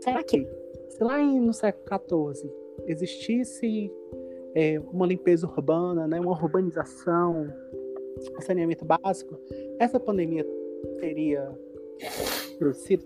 Será 0.00 0.22
que, 0.22 0.46
se 0.88 1.04
lá 1.04 1.18
no 1.18 1.52
século 1.52 2.34
XIV 2.34 2.50
existisse 2.86 3.92
é, 4.54 4.80
uma 4.80 5.06
limpeza 5.06 5.46
urbana, 5.46 6.08
né, 6.08 6.18
uma 6.20 6.32
urbanização, 6.32 7.52
um 8.36 8.40
saneamento 8.40 8.84
básico, 8.84 9.38
essa 9.78 10.00
pandemia 10.00 10.44
teria 10.98 11.50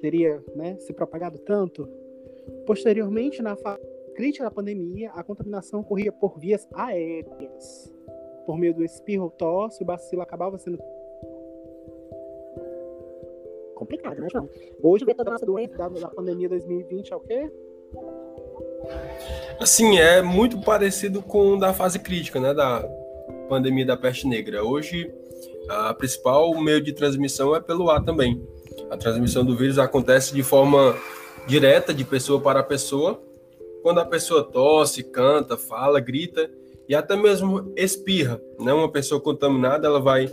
teria 0.00 0.42
né, 0.54 0.76
se 0.78 0.92
propagado 0.92 1.38
tanto? 1.38 1.88
Posteriormente, 2.66 3.42
na 3.42 3.56
crítica 4.14 4.44
da 4.44 4.50
pandemia, 4.50 5.10
a 5.12 5.22
contaminação 5.22 5.80
ocorria 5.80 6.12
por 6.12 6.38
vias 6.38 6.68
aéreas 6.74 7.93
por 8.46 8.58
meio 8.58 8.74
do 8.74 8.84
espirro, 8.84 9.30
tosse, 9.30 9.82
o 9.82 9.86
bacilo 9.86 10.22
acabava 10.22 10.58
sendo 10.58 10.78
complicado, 13.74 14.20
né, 14.20 14.28
João? 14.30 14.48
Hoje 14.82 15.04
o 15.04 15.06
vetor 15.06 15.24
da 15.24 15.32
nossa 15.32 15.46
doença 15.46 15.76
da, 15.76 15.88
da 15.88 16.08
pandemia 16.08 16.48
2020 16.48 17.12
é 17.12 17.16
o 17.16 17.20
quê? 17.20 17.50
Assim, 19.60 19.98
é 19.98 20.22
muito 20.22 20.60
parecido 20.60 21.22
com 21.22 21.58
da 21.58 21.72
fase 21.72 21.98
crítica, 21.98 22.40
né, 22.40 22.54
da 22.54 22.88
pandemia 23.48 23.84
da 23.84 23.96
peste 23.96 24.26
negra. 24.26 24.64
Hoje, 24.64 25.12
a 25.68 25.92
principal 25.94 26.54
meio 26.60 26.80
de 26.80 26.92
transmissão 26.92 27.54
é 27.54 27.60
pelo 27.60 27.90
ar 27.90 28.04
também. 28.04 28.42
A 28.90 28.96
transmissão 28.96 29.44
do 29.44 29.56
vírus 29.56 29.78
acontece 29.78 30.34
de 30.34 30.42
forma 30.42 30.94
direta, 31.46 31.92
de 31.92 32.04
pessoa 32.04 32.40
para 32.40 32.62
pessoa. 32.62 33.20
Quando 33.82 34.00
a 34.00 34.04
pessoa 34.04 34.42
tosse, 34.44 35.02
canta, 35.02 35.56
fala, 35.56 36.00
grita, 36.00 36.50
e 36.88 36.94
até 36.94 37.16
mesmo 37.16 37.72
espirra. 37.76 38.40
Né? 38.58 38.72
Uma 38.72 38.90
pessoa 38.90 39.20
contaminada 39.20 39.86
ela 39.86 40.00
vai 40.00 40.30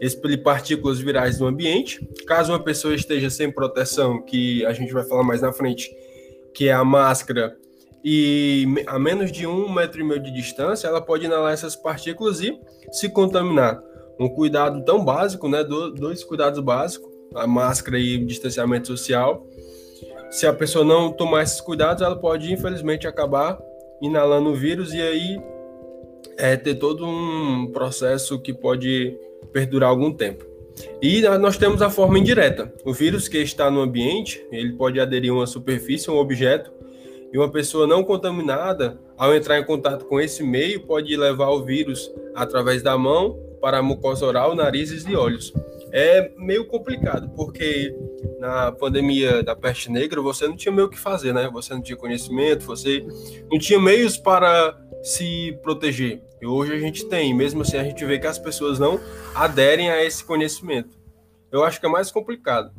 expelir 0.00 0.42
partículas 0.42 0.98
virais 0.98 1.38
no 1.38 1.46
ambiente. 1.46 2.06
Caso 2.26 2.52
uma 2.52 2.60
pessoa 2.60 2.94
esteja 2.94 3.30
sem 3.30 3.50
proteção, 3.50 4.22
que 4.22 4.64
a 4.66 4.72
gente 4.72 4.92
vai 4.92 5.04
falar 5.04 5.22
mais 5.22 5.42
na 5.42 5.52
frente, 5.52 5.90
que 6.52 6.68
é 6.68 6.72
a 6.72 6.84
máscara, 6.84 7.56
e 8.04 8.66
a 8.86 8.98
menos 8.98 9.32
de 9.32 9.46
um 9.46 9.72
metro 9.72 9.98
e 9.98 10.04
meio 10.04 10.22
de 10.22 10.30
distância, 10.30 10.86
ela 10.86 11.00
pode 11.00 11.24
inalar 11.24 11.54
essas 11.54 11.74
partículas 11.74 12.40
e 12.42 12.54
se 12.92 13.08
contaminar. 13.08 13.82
Um 14.20 14.28
cuidado 14.28 14.84
tão 14.84 15.02
básico, 15.02 15.48
né? 15.48 15.64
Dois 15.64 16.22
cuidados 16.22 16.60
básicos, 16.60 17.10
a 17.34 17.46
máscara 17.46 17.98
e 17.98 18.16
o 18.16 18.26
distanciamento 18.26 18.88
social. 18.88 19.46
Se 20.30 20.46
a 20.46 20.52
pessoa 20.52 20.84
não 20.84 21.10
tomar 21.10 21.44
esses 21.44 21.62
cuidados, 21.62 22.02
ela 22.02 22.14
pode, 22.14 22.52
infelizmente, 22.52 23.06
acabar 23.06 23.58
inalando 24.02 24.50
o 24.50 24.54
vírus 24.54 24.92
e 24.92 25.00
aí 25.00 25.40
é, 26.36 26.56
ter 26.56 26.76
todo 26.76 27.06
um 27.06 27.70
processo 27.72 28.38
que 28.40 28.52
pode 28.52 29.16
perdurar 29.52 29.90
algum 29.90 30.12
tempo. 30.12 30.44
E 31.00 31.22
nós 31.38 31.56
temos 31.56 31.80
a 31.82 31.90
forma 31.90 32.18
indireta. 32.18 32.72
O 32.84 32.92
vírus 32.92 33.28
que 33.28 33.38
está 33.38 33.70
no 33.70 33.80
ambiente, 33.80 34.44
ele 34.50 34.72
pode 34.72 34.98
aderir 34.98 35.30
a 35.30 35.34
uma 35.34 35.46
superfície, 35.46 36.10
um 36.10 36.16
objeto, 36.16 36.72
e 37.32 37.38
uma 37.38 37.50
pessoa 37.50 37.86
não 37.86 38.04
contaminada, 38.04 38.98
ao 39.16 39.34
entrar 39.34 39.58
em 39.58 39.64
contato 39.64 40.04
com 40.04 40.20
esse 40.20 40.42
meio, 40.42 40.86
pode 40.86 41.16
levar 41.16 41.50
o 41.50 41.64
vírus 41.64 42.12
através 42.34 42.82
da 42.82 42.96
mão 42.96 43.38
para 43.60 43.78
a 43.78 43.82
mucosa 43.82 44.26
oral, 44.26 44.54
narizes 44.54 45.04
e 45.04 45.16
olhos. 45.16 45.52
É 45.90 46.30
meio 46.36 46.66
complicado, 46.66 47.30
porque 47.34 47.94
na 48.38 48.70
pandemia 48.72 49.42
da 49.42 49.56
peste 49.56 49.90
negra 49.90 50.20
você 50.20 50.46
não 50.46 50.54
tinha 50.56 50.70
meio 50.70 50.86
o 50.86 50.90
que 50.90 50.98
fazer, 50.98 51.32
né? 51.32 51.48
Você 51.52 51.72
não 51.72 51.80
tinha 51.80 51.96
conhecimento, 51.96 52.64
você 52.64 53.04
não 53.50 53.58
tinha 53.58 53.80
meios 53.80 54.16
para 54.16 54.76
se 55.04 55.52
proteger. 55.62 56.22
E 56.40 56.46
hoje 56.46 56.72
a 56.72 56.78
gente 56.78 57.04
tem, 57.04 57.34
mesmo 57.34 57.60
assim 57.60 57.76
a 57.76 57.84
gente 57.84 58.02
vê 58.06 58.18
que 58.18 58.26
as 58.26 58.38
pessoas 58.38 58.78
não 58.78 58.98
aderem 59.34 59.90
a 59.90 60.02
esse 60.02 60.24
conhecimento. 60.24 60.98
Eu 61.52 61.62
acho 61.62 61.78
que 61.78 61.84
é 61.84 61.88
mais 61.88 62.10
complicado 62.10 62.72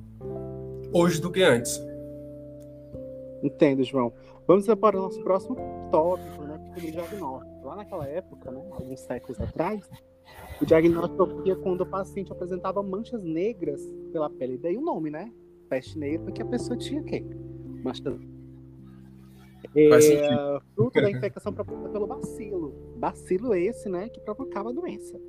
hoje 0.92 1.22
do 1.22 1.32
que 1.32 1.44
antes. 1.44 1.80
Entendo, 3.44 3.84
João. 3.84 4.12
Vamos 4.48 4.66
para 4.66 4.98
o 4.98 5.02
nosso 5.04 5.22
próximo 5.24 5.56
tópico, 5.92 6.44
né? 6.44 6.60
Que 6.74 6.88
é 6.88 6.90
o 6.90 6.92
diagnóstico. 6.92 7.66
Lá 7.66 7.76
naquela 7.76 8.08
época, 8.08 8.52
né, 8.52 8.62
alguns 8.72 9.00
séculos 9.02 9.40
atrás, 9.40 9.88
o 10.60 10.66
diagnóstico 10.66 11.24
ocorria 11.24 11.56
quando 11.56 11.82
o 11.82 11.86
paciente 11.86 12.32
apresentava 12.32 12.82
manchas 12.82 13.24
negras 13.24 13.82
pela 14.12 14.30
pele. 14.32 14.58
Daí 14.58 14.76
o 14.76 14.82
nome, 14.82 15.12
né? 15.12 15.32
Peste 15.70 15.98
negra, 15.98 16.22
porque 16.24 16.42
a 16.42 16.46
pessoa 16.46 16.78
tinha 16.78 17.02
o 17.02 17.06
quê? 17.06 17.24
Manchas 17.84 18.04
é, 19.76 20.60
fruto 20.74 21.02
da 21.02 21.10
infecção 21.12 21.54
provocada 21.54 21.90
pelo 21.90 22.08
bacilo. 22.08 22.74
Bacilo 22.98 23.54
esse, 23.54 23.90
né, 23.90 24.10
que 24.10 24.20
provocava 24.22 24.70
a 24.70 24.74
doença. 24.74 25.20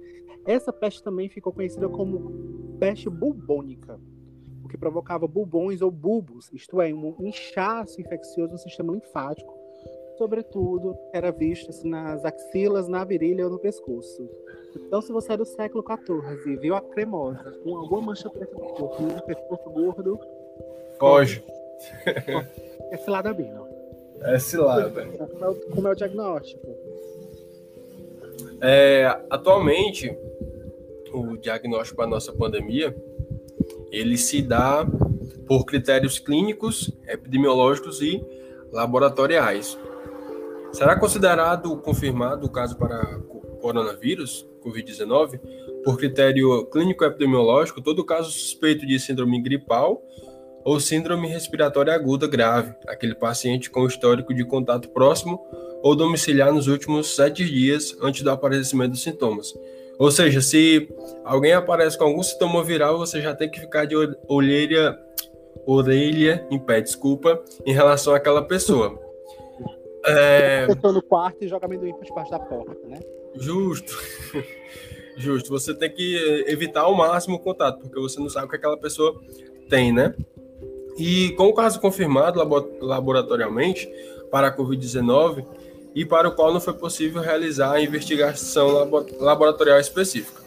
Essa 0.47 0.73
peste 0.73 1.03
também 1.03 1.29
ficou 1.29 1.53
conhecida 1.53 1.88
como 1.88 2.76
peste 2.79 3.11
bubônica, 3.11 3.99
o 4.62 4.69
que 4.69 4.79
provocava 4.79 5.26
bubões 5.26 5.83
ou 5.83 5.91
bulbos, 5.91 6.50
isto 6.53 6.81
é, 6.81 6.93
um 6.95 7.17
inchaço 7.21 8.00
infeccioso 8.00 8.53
no 8.53 8.59
sistema 8.59 8.93
linfático. 8.93 9.55
Sobretudo, 10.17 10.97
era 11.12 11.31
visto 11.31 11.71
assim, 11.71 11.91
nas 11.91 12.25
axilas, 12.25 12.88
na 12.88 13.05
virilha 13.05 13.45
ou 13.45 13.50
no 13.50 13.59
pescoço. 13.59 14.29
Então, 14.75 15.03
se 15.03 15.12
você 15.12 15.33
é 15.33 15.37
do 15.37 15.45
século 15.45 15.85
XIV 15.85 16.53
e 16.53 16.57
viu 16.57 16.75
a 16.75 16.81
cremosa 16.81 17.53
com 17.62 17.76
alguma 17.76 18.00
mancha 18.03 18.31
preta 18.31 18.55
no 18.55 18.61
corpo, 18.61 19.03
um 19.03 19.21
pescoço 19.21 19.71
gordo, 19.71 20.19
foge. 20.99 21.45
É 22.91 22.97
cilada 22.97 23.35
bem, 23.35 23.53
não. 23.53 23.65
É 24.23 24.38
cilada. 24.38 25.06
Como 25.70 25.88
é 25.88 25.90
o 25.90 25.94
diagnóstico? 25.94 26.66
É, 28.61 29.06
atualmente, 29.30 30.16
o 31.12 31.37
diagnóstico 31.37 31.96
para 31.96 32.06
a 32.06 32.11
nossa 32.11 32.32
pandemia, 32.32 32.96
ele 33.90 34.16
se 34.16 34.42
dá 34.42 34.87
por 35.46 35.64
critérios 35.64 36.18
clínicos, 36.18 36.90
epidemiológicos 37.06 38.00
e 38.00 38.25
laboratoriais. 38.73 39.78
Será 40.73 40.99
considerado 40.99 41.76
confirmado 41.78 42.46
o 42.46 42.50
caso 42.50 42.76
para 42.76 43.20
coronavírus, 43.61 44.46
Covid-19, 44.62 45.40
por 45.85 45.96
critério 45.96 46.66
clínico-epidemiológico, 46.66 47.80
todo 47.80 48.04
caso 48.04 48.30
suspeito 48.30 48.87
de 48.87 48.99
síndrome 48.99 49.40
gripal 49.40 50.02
ou 50.66 50.80
síndrome 50.80 51.28
respiratória 51.28 51.94
aguda 51.94 52.26
grave, 52.26 52.75
aquele 52.88 53.14
paciente 53.14 53.70
com 53.70 53.87
histórico 53.87 54.35
de 54.35 54.44
contato 54.44 54.88
próximo 54.88 55.40
ou 55.80 55.94
domiciliar 55.94 56.52
nos 56.52 56.66
últimos 56.66 57.14
sete 57.14 57.44
dias 57.44 57.96
antes 58.02 58.23
do 58.23 58.30
aparecimento 58.32 58.90
dos 58.90 59.02
sintomas. 59.04 59.54
Ou 59.96 60.11
seja, 60.11 60.40
se 60.40 60.92
alguém 61.25 61.52
aparece 61.52 61.96
com 61.96 62.02
algum 62.02 62.20
sintoma 62.20 62.64
viral, 62.64 62.99
você 62.99 63.23
já 63.23 63.32
tem 63.32 63.49
que 63.49 63.61
ficar 63.61 63.85
de 63.85 63.94
orelha, 64.26 64.99
orelha 65.64 66.44
em 66.50 66.58
pé, 66.58 66.80
desculpa, 66.80 67.40
em 67.64 67.73
relação 67.73 68.12
àquela 68.12 68.42
pessoa. 68.42 69.00
É... 70.04 70.66
Tô 70.82 70.90
no 70.90 71.00
quarto 71.00 71.44
e 71.44 71.46
joga 71.46 71.66
amendoim 71.66 71.94
por 71.94 72.04
debaixo 72.04 72.32
da 72.32 72.40
porta, 72.40 72.88
né? 72.88 72.99
Justo. 73.37 73.96
Justo. 75.16 75.49
Você 75.49 75.73
tem 75.73 75.94
que 75.94 76.44
evitar 76.49 76.80
ao 76.80 76.94
máximo 76.96 77.37
o 77.37 77.38
contato, 77.40 77.78
porque 77.78 78.00
você 78.00 78.18
não 78.18 78.28
sabe 78.28 78.46
o 78.46 78.50
que 78.50 78.56
aquela 78.56 78.76
pessoa 78.76 79.14
tem, 79.70 79.92
né? 79.92 80.12
E 80.99 81.31
com 81.33 81.47
o 81.49 81.55
caso 81.55 81.81
confirmado 81.81 82.41
laboratorialmente 82.81 83.88
para 84.31 84.49
a 84.49 84.57
Covid-19 84.57 85.45
e 85.95 86.05
para 86.05 86.29
o 86.29 86.33
qual 86.33 86.53
não 86.53 86.61
foi 86.61 86.75
possível 86.75 87.23
realizar 87.23 87.73
a 87.73 87.81
investigação 87.81 88.91
laboratorial 89.19 89.79
específica. 89.81 90.47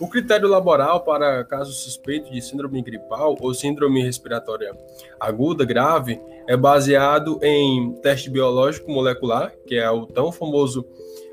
O 0.00 0.08
critério 0.08 0.48
laboral 0.48 1.00
para 1.00 1.44
caso 1.44 1.72
suspeito 1.72 2.30
de 2.30 2.40
síndrome 2.40 2.80
gripal 2.82 3.36
ou 3.40 3.52
síndrome 3.52 4.00
respiratória 4.02 4.72
aguda 5.18 5.64
grave 5.64 6.20
é 6.46 6.56
baseado 6.56 7.40
em 7.42 7.92
teste 8.00 8.30
biológico 8.30 8.90
molecular, 8.90 9.52
que 9.66 9.74
é 9.74 9.90
o 9.90 10.06
tão 10.06 10.30
famoso 10.30 10.86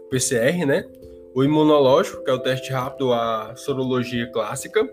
PCR, 0.10 0.66
né? 0.66 0.84
O 1.36 1.44
imunológico, 1.44 2.24
que 2.24 2.32
é 2.32 2.34
o 2.34 2.40
teste 2.40 2.72
rápido 2.72 3.14
à 3.14 3.54
sorologia 3.56 4.26
clássica, 4.32 4.90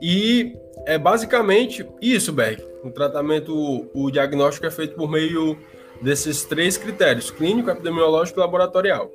e 0.00 0.56
é 0.86 0.98
basicamente 0.98 1.86
isso, 2.00 2.32
Berg. 2.32 2.62
O 2.84 2.90
tratamento, 2.90 3.88
o 3.92 4.10
diagnóstico 4.10 4.66
é 4.66 4.70
feito 4.70 4.94
por 4.94 5.10
meio 5.10 5.58
desses 6.00 6.44
três 6.44 6.76
critérios: 6.76 7.30
clínico, 7.30 7.70
epidemiológico 7.70 8.38
e 8.38 8.42
laboratorial. 8.42 9.10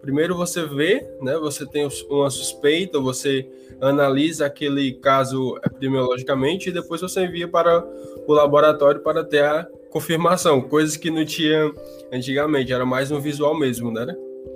Primeiro 0.00 0.36
você 0.36 0.66
vê, 0.66 1.08
né, 1.20 1.36
você 1.38 1.64
tem 1.64 1.88
uma 2.10 2.28
suspeita, 2.28 2.98
você 2.98 3.48
analisa 3.80 4.46
aquele 4.46 4.94
caso 4.94 5.56
epidemiologicamente 5.64 6.68
e 6.68 6.72
depois 6.72 7.00
você 7.00 7.24
envia 7.24 7.46
para 7.46 7.84
o 8.26 8.32
laboratório 8.32 9.00
para 9.00 9.22
ter 9.22 9.44
a 9.44 9.64
confirmação, 9.90 10.60
coisas 10.60 10.96
que 10.96 11.08
não 11.08 11.24
tinha 11.24 11.72
antigamente, 12.12 12.72
era 12.72 12.84
mais 12.84 13.12
um 13.12 13.20
visual 13.20 13.56
mesmo, 13.56 13.92
né? 13.92 14.06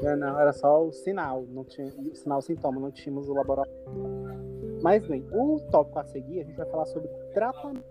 É, 0.03 0.17
não, 0.17 0.41
era 0.41 0.53
só 0.53 0.85
o 0.85 0.93
sinal, 0.93 1.47
não 1.49 1.65
tinha 1.65 1.87
o 1.87 2.17
sinal 2.17 2.43
sintoma, 2.43 2.81
não 2.81 2.91
tínhamos 2.91 3.29
o 3.29 3.35
laboratório. 3.35 4.56
Mas 4.87 5.05
bem, 5.05 5.27
o 5.33 5.59
tópico 5.73 5.99
a 5.99 6.05
seguir 6.05 6.43
a 6.43 6.45
gente 6.45 6.57
vai 6.57 6.67
falar 6.67 6.87
sobre 6.87 7.09
tratamento. 7.35 7.85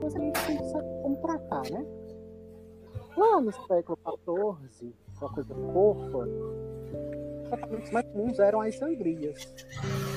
Mas 0.00 0.14
a 0.14 0.20
gente 0.20 0.46
tem 0.46 0.56
que 0.56 0.64
saber 0.66 1.02
como 1.02 1.16
tratar, 1.16 1.62
né? 1.68 1.84
Lá 3.16 3.40
no 3.40 3.50
século 3.50 3.98
XIV, 4.70 4.94
uma 5.20 5.34
coisa 5.34 5.54
fofa, 5.72 6.18
os 7.42 7.48
tratamentos 7.48 7.90
mais 7.90 8.06
comuns 8.06 8.38
eram 8.38 8.60
as 8.60 8.78
sangrias. 8.78 9.52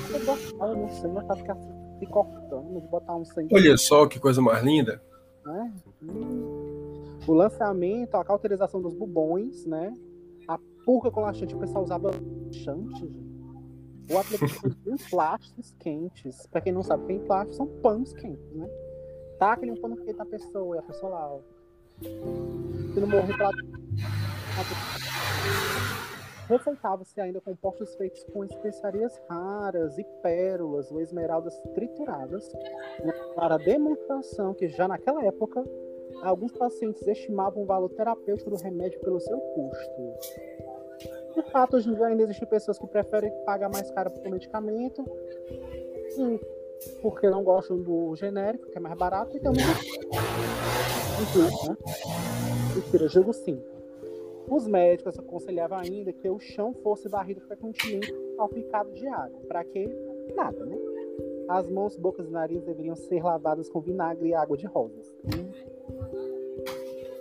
Você 0.06 0.20
botava 0.20 0.76
no 0.76 0.90
sangue, 0.92 1.26
mas 1.28 1.40
ficar 1.40 1.58
se 1.98 2.06
cortando, 2.06 2.80
botar 2.92 3.16
um 3.16 3.26
sangue. 3.26 3.56
Olha 3.56 3.76
só 3.78 4.06
que 4.06 4.20
coisa 4.20 4.40
mais 4.40 4.64
linda. 4.64 5.02
Né? 5.44 5.74
O 7.28 7.34
lançamento, 7.34 8.14
a 8.14 8.24
cauterização 8.24 8.80
dos 8.80 8.94
bubões, 8.94 9.66
né? 9.66 9.92
A 10.48 10.60
purga 10.86 11.10
com 11.10 11.22
laxante, 11.22 11.56
o 11.56 11.60
pessoal 11.60 11.84
usava 11.84 12.12
laxante, 12.12 13.08
gente. 13.08 13.27
O 14.10 14.18
aplicação 14.18 14.70
de 14.70 14.90
emplásticos 14.90 15.72
quentes. 15.80 16.48
Pra 16.48 16.62
quem 16.62 16.72
não 16.72 16.84
sabe, 16.84 17.06
tem 17.06 17.18
emplásticos 17.18 17.58
são 17.58 17.68
panos 17.82 18.14
quentes, 18.14 18.54
né? 18.54 18.68
Tá 19.38 19.54
aquele 19.54 19.80
pano 19.80 19.98
quente 19.98 20.18
na 20.18 20.26
pessoa, 20.26 20.76
e 20.76 20.80
a 20.80 20.82
pessoa 20.84 21.12
lá, 21.12 21.34
ó. 21.34 21.40
Se 22.02 23.00
não 23.00 23.08
morrer 23.08 23.38
pela. 23.38 23.52
Receitava-se 26.48 27.20
ainda 27.20 27.42
compostos 27.42 27.94
feitos 27.96 28.24
com 28.32 28.46
especiarias 28.46 29.20
raras 29.30 29.98
e 29.98 30.04
pérolas 30.24 30.90
ou 30.92 31.02
esmeraldas 31.02 31.54
trituradas, 31.76 32.50
né, 33.04 33.12
para 33.36 33.58
demonstração 33.58 34.54
que 34.54 34.70
já 34.70 34.88
naquela 34.88 35.26
época 35.26 35.62
alguns 36.24 36.54
pacientes 36.54 37.06
estimavam 37.06 37.64
o 37.64 37.66
valor 37.66 37.90
terapêutico 37.90 38.50
do 38.50 38.56
remédio 38.56 39.00
pelo 39.02 39.20
seu 39.20 39.38
custo. 39.38 40.14
De 41.38 41.44
fato, 41.52 41.78
hoje 41.78 42.04
ainda 42.04 42.24
existem 42.24 42.48
pessoas 42.48 42.80
que 42.80 42.88
preferem 42.88 43.32
pagar 43.46 43.70
mais 43.70 43.92
caro 43.92 44.10
pelo 44.10 44.32
medicamento, 44.32 45.06
e 46.18 46.40
porque 47.00 47.30
não 47.30 47.44
gostam 47.44 47.78
do 47.80 48.16
genérico, 48.16 48.68
que 48.72 48.78
é 48.78 48.82
mais 48.82 48.98
barato, 48.98 49.38
e 49.38 49.40
também. 49.40 49.64
Injusto, 51.22 51.70
né? 51.70 51.78
Mentira, 52.76 53.08
jogo 53.08 53.34
sim. 53.34 53.62
Os 54.50 54.68
médicos 54.68 55.20
aconselhavam 55.20 55.78
ainda 55.78 56.12
que 56.12 56.28
o 56.28 56.40
chão 56.40 56.74
fosse 56.82 57.08
varrido 57.08 57.42
frequentemente 57.42 58.12
ao 58.40 58.50
picado 58.50 58.92
de 58.94 59.08
água. 59.08 59.40
Para 59.48 59.64
que? 59.64 59.88
Nada, 60.36 60.66
né? 60.66 60.76
As 61.50 61.70
mãos, 61.70 61.96
bocas 61.98 62.28
e 62.28 62.32
nariz 62.32 62.64
deveriam 62.64 62.96
ser 62.96 63.24
lavadas 63.24 63.70
com 63.70 63.80
vinagre 63.80 64.30
e 64.30 64.34
água 64.34 64.58
de 64.58 64.66
rosas. 64.66 65.16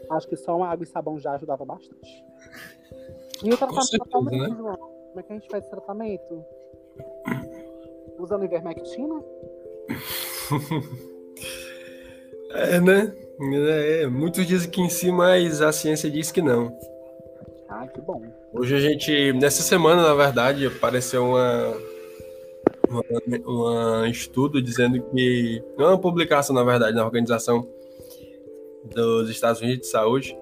Acho 0.09 0.27
que 0.27 0.37
só 0.37 0.57
uma 0.57 0.69
água 0.69 0.85
e 0.85 0.87
sabão 0.87 1.19
já 1.19 1.33
ajudava 1.33 1.67
bastante. 1.67 2.25
E 3.43 3.53
o 3.53 3.57
tratamento, 3.57 3.87
certeza, 3.87 4.31
né? 4.31 4.55
João? 4.57 4.77
Como 4.77 5.21
é 5.21 5.23
que 5.23 5.33
a 5.33 5.37
gente 5.37 5.49
faz 5.49 5.63
esse 5.63 5.71
tratamento? 5.71 6.45
Usando 8.19 8.45
ivermectina? 8.45 9.23
é, 12.51 12.81
né? 12.81 13.13
É, 13.41 14.07
muitos 14.07 14.47
dizem 14.47 14.71
que 14.71 14.81
em 14.81 14.89
si, 14.89 15.13
mas 15.13 15.61
a 15.61 15.73
ciência 15.73 16.11
diz 16.11 16.31
que 16.31 16.41
não. 16.41 16.77
Ah, 17.69 17.87
que 17.87 18.01
bom. 18.01 18.23
Hoje 18.53 18.75
a 18.75 18.81
gente, 18.81 19.33
nessa 19.35 19.63
semana, 19.63 20.03
na 20.03 20.15
verdade, 20.15 20.67
apareceu 20.67 21.25
uma, 21.25 21.77
uma, 22.89 24.03
um 24.03 24.07
estudo 24.07 24.63
dizendo 24.63 25.03
que, 25.11 25.63
não 25.77 25.87
é 25.87 25.89
uma 25.91 26.01
publicação, 26.01 26.55
na 26.55 26.63
verdade, 26.63 26.97
na 26.97 27.05
Organização 27.05 27.69
dos 28.85 29.29
Estados 29.29 29.61
Unidos 29.61 29.81
de 29.81 29.87
Saúde, 29.89 30.37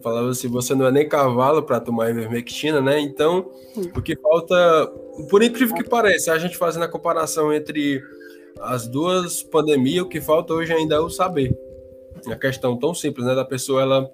falava 0.00 0.30
assim, 0.30 0.48
você 0.48 0.74
não 0.74 0.86
é 0.86 0.92
nem 0.92 1.08
cavalo 1.08 1.62
para 1.62 1.80
tomar 1.80 2.10
ivermectina, 2.10 2.80
né? 2.80 3.00
Então, 3.00 3.50
o 3.96 4.02
que 4.02 4.16
falta, 4.16 4.92
por 5.28 5.42
incrível 5.42 5.74
que 5.74 5.84
pareça, 5.84 6.32
a 6.32 6.38
gente 6.38 6.56
fazendo 6.56 6.84
a 6.84 6.88
comparação 6.88 7.52
entre 7.52 8.02
as 8.60 8.86
duas 8.86 9.42
pandemias, 9.42 10.04
o 10.04 10.08
que 10.08 10.20
falta 10.20 10.54
hoje 10.54 10.72
ainda 10.72 10.96
é 10.96 11.00
o 11.00 11.10
saber. 11.10 11.56
A 12.26 12.36
questão 12.36 12.76
tão 12.76 12.94
simples, 12.94 13.26
né? 13.26 13.34
Da 13.34 13.44
pessoa, 13.44 13.82
ela 13.82 14.10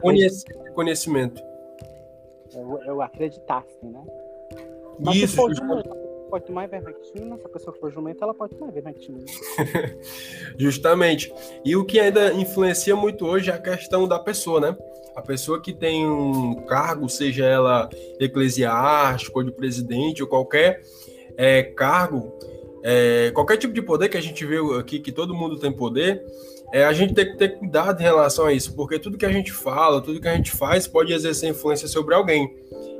conhecer 0.00 0.52
conhecimento. 0.74 1.40
Eu, 2.54 2.80
eu 2.86 3.02
acreditasse, 3.02 3.84
né? 3.84 4.02
Mas 4.98 5.16
Isso, 5.16 5.36
se 5.36 6.05
pode 6.36 6.44
tomar 6.44 6.64
ivermectina, 6.64 7.38
se 7.38 7.46
a 7.46 7.48
pessoa 7.48 7.74
for 7.80 7.90
jumenta, 7.90 8.24
ela 8.24 8.34
pode 8.34 8.54
tomar 8.54 8.70
ivermectina. 8.70 9.24
Justamente. 10.58 11.32
E 11.64 11.74
o 11.74 11.84
que 11.84 11.98
ainda 11.98 12.32
influencia 12.34 12.94
muito 12.94 13.26
hoje 13.26 13.50
é 13.50 13.54
a 13.54 13.58
questão 13.58 14.06
da 14.06 14.18
pessoa, 14.18 14.60
né? 14.60 14.76
A 15.14 15.22
pessoa 15.22 15.62
que 15.62 15.72
tem 15.72 16.06
um 16.06 16.56
cargo, 16.66 17.08
seja 17.08 17.46
ela 17.46 17.88
eclesiástico, 18.20 19.38
ou 19.38 19.44
de 19.44 19.50
presidente, 19.50 20.22
ou 20.22 20.28
qualquer 20.28 20.82
é, 21.38 21.62
cargo, 21.62 22.38
é, 22.82 23.30
qualquer 23.30 23.56
tipo 23.56 23.72
de 23.72 23.80
poder 23.80 24.10
que 24.10 24.18
a 24.18 24.22
gente 24.22 24.44
vê 24.44 24.58
aqui, 24.78 24.98
que 24.98 25.12
todo 25.12 25.34
mundo 25.34 25.58
tem 25.58 25.72
poder, 25.72 26.22
é, 26.70 26.84
a 26.84 26.92
gente 26.92 27.14
tem 27.14 27.24
que 27.24 27.38
ter 27.38 27.56
cuidado 27.58 27.98
em 27.98 28.04
relação 28.04 28.44
a 28.44 28.52
isso, 28.52 28.74
porque 28.74 28.98
tudo 28.98 29.16
que 29.16 29.24
a 29.24 29.32
gente 29.32 29.52
fala, 29.52 30.02
tudo 30.02 30.20
que 30.20 30.28
a 30.28 30.36
gente 30.36 30.50
faz 30.50 30.86
pode 30.86 31.14
exercer 31.14 31.48
influência 31.48 31.88
sobre 31.88 32.14
alguém. 32.14 32.54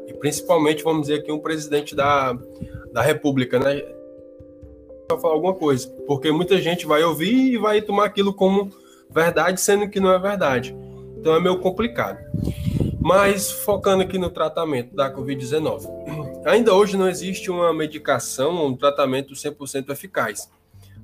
E 0.07 0.14
principalmente, 0.14 0.83
vamos 0.83 1.02
dizer 1.02 1.21
aqui, 1.21 1.31
um 1.31 1.38
presidente 1.38 1.95
da, 1.95 2.38
da 2.97 3.03
República, 3.03 3.59
né? 3.59 3.83
Para 5.07 5.19
falar 5.19 5.35
alguma 5.35 5.53
coisa, 5.53 5.87
porque 6.07 6.33
muita 6.33 6.59
gente 6.62 6.87
vai 6.87 7.05
ouvir 7.05 7.53
e 7.53 7.59
vai 7.59 7.83
tomar 7.83 8.07
aquilo 8.07 8.33
como 8.33 8.73
verdade, 9.11 9.61
sendo 9.61 9.87
que 9.91 10.00
não 10.00 10.11
é 10.11 10.19
verdade. 10.19 10.75
Então 11.19 11.35
é 11.35 11.38
meio 11.38 11.59
complicado. 11.59 12.19
Mas 12.99 13.50
focando 13.50 14.03
aqui 14.03 14.17
no 14.17 14.31
tratamento 14.31 14.97
da 14.97 15.12
Covid-19. 15.15 15.87
Ainda 16.49 16.73
hoje 16.73 16.97
não 16.97 17.07
existe 17.07 17.50
uma 17.50 17.71
medicação, 17.75 18.65
um 18.65 18.75
tratamento 18.75 19.35
100% 19.35 19.91
eficaz 19.91 20.50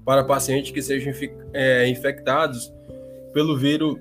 para 0.02 0.24
pacientes 0.24 0.70
que 0.70 0.80
sejam 0.80 1.12
é, 1.52 1.86
infectados 1.88 2.72
pelo 3.34 3.54
vírus 3.54 4.00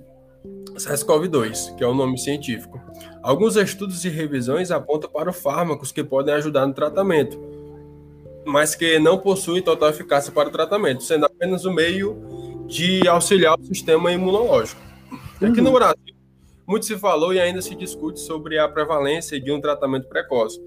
SARS-CoV-2, 0.76 1.76
que 1.76 1.84
é 1.84 1.88
o 1.88 1.94
nome 1.94 2.18
científico. 2.18 2.80
Alguns 3.22 3.58
estudos 3.58 4.06
e 4.06 4.10
revisões 4.10 4.72
apontam 4.72 5.10
para 5.10 5.34
fármacos 5.34 5.92
que 5.92 6.04
podem 6.04 6.34
ajudar 6.36 6.66
no 6.66 6.74
tratamento, 6.74 7.51
mas 8.46 8.76
que 8.76 9.00
não 9.00 9.18
possuem 9.18 9.62
total 9.62 9.90
eficácia 9.90 10.32
para 10.32 10.50
o 10.50 10.52
tratamento, 10.52 11.04
sendo 11.04 11.26
apenas 11.26 11.66
o 11.66 11.72
meio 11.72 12.66
de 12.68 13.08
auxiliar 13.08 13.60
o 13.60 13.66
sistema 13.66 14.12
imunológico. 14.12 14.82
Aqui 15.42 15.60
no 15.60 15.70
uhum. 15.70 15.76
Brasil, 15.76 16.16
muito 16.68 16.86
se 16.86 16.98
falou 16.98 17.34
e 17.34 17.40
ainda 17.40 17.62
se 17.62 17.76
discute 17.76 18.20
sobre 18.20 18.58
a 18.58 18.68
prevalência 18.68 19.40
de 19.40 19.52
um 19.52 19.60
tratamento 19.60 20.08
precoce, 20.08 20.62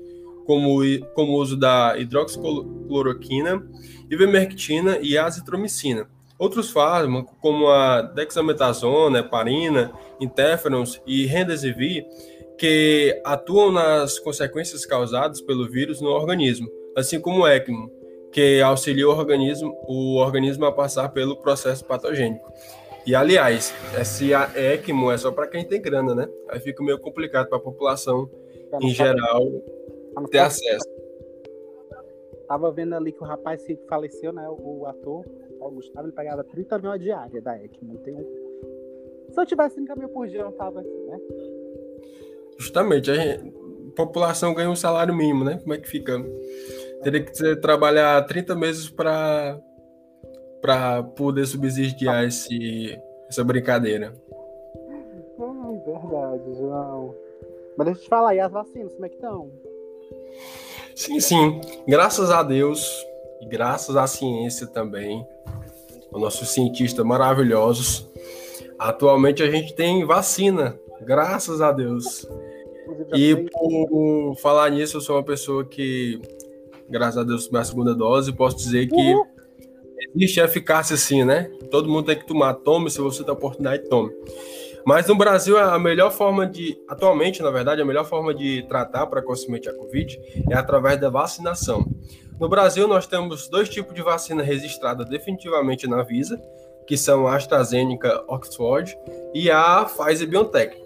como, 0.47 0.81
como 1.15 1.33
o 1.33 1.37
uso 1.41 1.57
da 1.57 1.97
hidroxicloroquina 1.97 3.63
ivermectina 4.11 4.99
e 5.01 5.17
azitromicina. 5.17 6.09
Outros 6.39 6.71
fármacos, 6.71 7.35
como 7.41 7.69
a 7.69 8.03
dexametasona, 8.03 9.21
heparina, 9.21 9.93
interferons 10.21 11.01
e 11.07 11.27
remdesivir, 11.27 12.05
que 12.59 13.21
atuam 13.25 13.73
nas 13.73 14.19
consequências 14.19 14.85
causadas 14.85 15.41
pelo 15.41 15.69
vírus 15.69 16.01
no 16.01 16.09
organismo, 16.09 16.69
assim 16.97 17.21
como 17.21 17.43
o 17.43 17.49
ECMO, 17.49 17.91
que 18.33 18.61
auxilia 18.61 19.07
o 19.09 19.11
organismo, 19.11 19.73
o 19.87 20.17
organismo 20.17 20.65
a 20.65 20.73
passar 20.73 21.09
pelo 21.11 21.37
processo 21.37 21.85
patogênico. 21.85 22.53
E 23.07 23.15
aliás, 23.15 23.75
esse 24.01 24.33
ECMO 24.33 25.13
é 25.13 25.19
só 25.19 25.31
para 25.31 25.47
quem 25.47 25.65
tem 25.65 25.81
grana, 25.81 26.15
né? 26.15 26.29
Aí 26.49 26.59
fica 26.59 26.83
meio 26.83 26.99
complicado 26.99 27.49
para 27.49 27.59
a 27.59 27.61
população 27.61 28.31
em 28.81 28.91
geral 28.91 29.43
ter 30.31 30.39
acesso. 30.39 30.89
Tava 32.49 32.71
vendo 32.73 32.95
ali 32.95 33.13
que 33.13 33.23
o 33.23 33.27
rapaz 33.27 33.63
que 33.63 33.77
faleceu, 33.89 34.33
né? 34.33 34.47
O, 34.49 34.87
ator, 34.87 35.25
o 35.61 35.71
Gustavo, 35.71 36.07
ele 36.07 36.15
pagava 36.15 36.45
30 36.45 36.79
mil 36.79 36.91
a 36.91 36.97
diária 36.97 37.41
da 37.41 37.57
ECMO. 37.63 37.99
Tem 37.99 38.15
um... 38.15 38.25
Se 39.31 39.41
eu 39.41 39.47
tivesse 39.47 39.77
30 39.77 39.97
mil 39.97 40.09
por 40.09 40.27
dia, 40.27 40.41
eu 40.41 40.47
não 40.47 40.53
tava 40.53 40.81
aqui, 40.81 41.05
né? 41.07 41.19
Justamente, 42.59 43.11
a, 43.11 43.15
gente, 43.15 43.55
a 43.93 43.95
população 43.97 44.55
ganha 44.55 44.71
um 44.71 44.77
salário 44.77 45.15
mínimo, 45.15 45.45
né? 45.45 45.59
Como 45.59 45.75
é 45.75 45.79
que 45.79 45.89
fica? 45.89 46.19
Teria 47.05 47.23
que 47.23 47.57
trabalhar 47.57 48.21
30 48.23 48.55
meses 48.57 48.89
para 48.89 49.61
para 50.61 51.03
poder 51.03 51.45
subsidiar 51.45 52.25
esse, 52.25 52.99
essa 53.29 53.45
brincadeira. 53.45 54.15
Ai, 55.39 55.79
verdade, 55.85 56.55
João. 56.57 57.15
Mas 57.77 57.87
deixa 57.87 58.01
eu 58.01 58.05
te 58.05 58.09
falar, 58.09 58.35
e 58.35 58.41
as 58.41 58.51
vacinas, 58.51 58.95
como 58.95 59.05
é 59.05 59.09
que 59.11 59.17
estão? 59.17 59.51
Sim, 60.97 61.21
sim. 61.21 61.61
Graças 61.87 62.31
a 62.31 62.43
Deus 62.43 62.89
e 63.43 63.47
graças 63.47 63.95
à 63.95 64.07
ciência 64.07 64.67
também, 64.67 65.27
os 66.11 66.19
nossos 66.19 66.49
cientistas 66.49 67.05
maravilhosos, 67.05 68.09
atualmente 68.79 69.43
a 69.43 69.51
gente 69.51 69.75
tem 69.75 70.03
vacina, 70.07 70.81
graças 71.03 71.61
a 71.61 71.73
Deus. 71.73 72.27
E 73.15 73.37
por 73.37 74.37
falar 74.37 74.71
nisso, 74.71 74.97
eu 74.97 75.01
sou 75.03 75.17
uma 75.17 75.25
pessoa 75.25 75.63
que, 75.65 76.23
graças 76.89 77.19
a 77.19 77.25
Deus, 77.25 77.51
minha 77.51 77.65
segunda 77.65 77.95
dose, 77.95 78.33
posso 78.33 78.57
dizer 78.57 78.89
que 78.89 79.15
existe 80.15 80.41
eficácia 80.41 80.97
sim, 80.97 81.25
né? 81.25 81.51
Todo 81.71 81.89
mundo 81.89 82.07
tem 82.07 82.17
que 82.17 82.27
tomar. 82.27 82.55
Tome, 82.55 82.91
se 82.91 83.01
você 83.01 83.23
tem 83.23 83.31
a 83.31 83.37
oportunidade, 83.37 83.89
tome. 83.89 84.13
Mas 84.85 85.07
no 85.07 85.17
Brasil, 85.17 85.57
a 85.57 85.79
melhor 85.79 86.11
forma 86.11 86.47
de. 86.47 86.77
Atualmente, 86.89 87.43
na 87.43 87.51
verdade, 87.51 87.81
a 87.81 87.85
melhor 87.85 88.05
forma 88.05 88.35
de 88.35 88.63
tratar 88.69 89.07
precocemente 89.07 89.69
a 89.69 89.75
Covid 89.75 90.21
é 90.51 90.55
através 90.55 91.01
da 91.01 91.09
vacinação. 91.09 91.87
No 92.39 92.49
Brasil, 92.49 92.87
nós 92.87 93.07
temos 93.07 93.49
dois 93.49 93.69
tipos 93.69 93.95
de 93.95 94.03
vacina 94.03 94.43
registrada 94.43 95.05
definitivamente 95.05 95.87
na 95.87 96.03
Visa, 96.03 96.39
que 96.87 96.99
são 96.99 97.27
a 97.27 97.37
AstraZeneca 97.37 98.23
Oxford 98.29 98.95
e 99.33 99.51
a 99.51 99.85
Pfizer 99.85 100.29
BioNTech. 100.29 100.84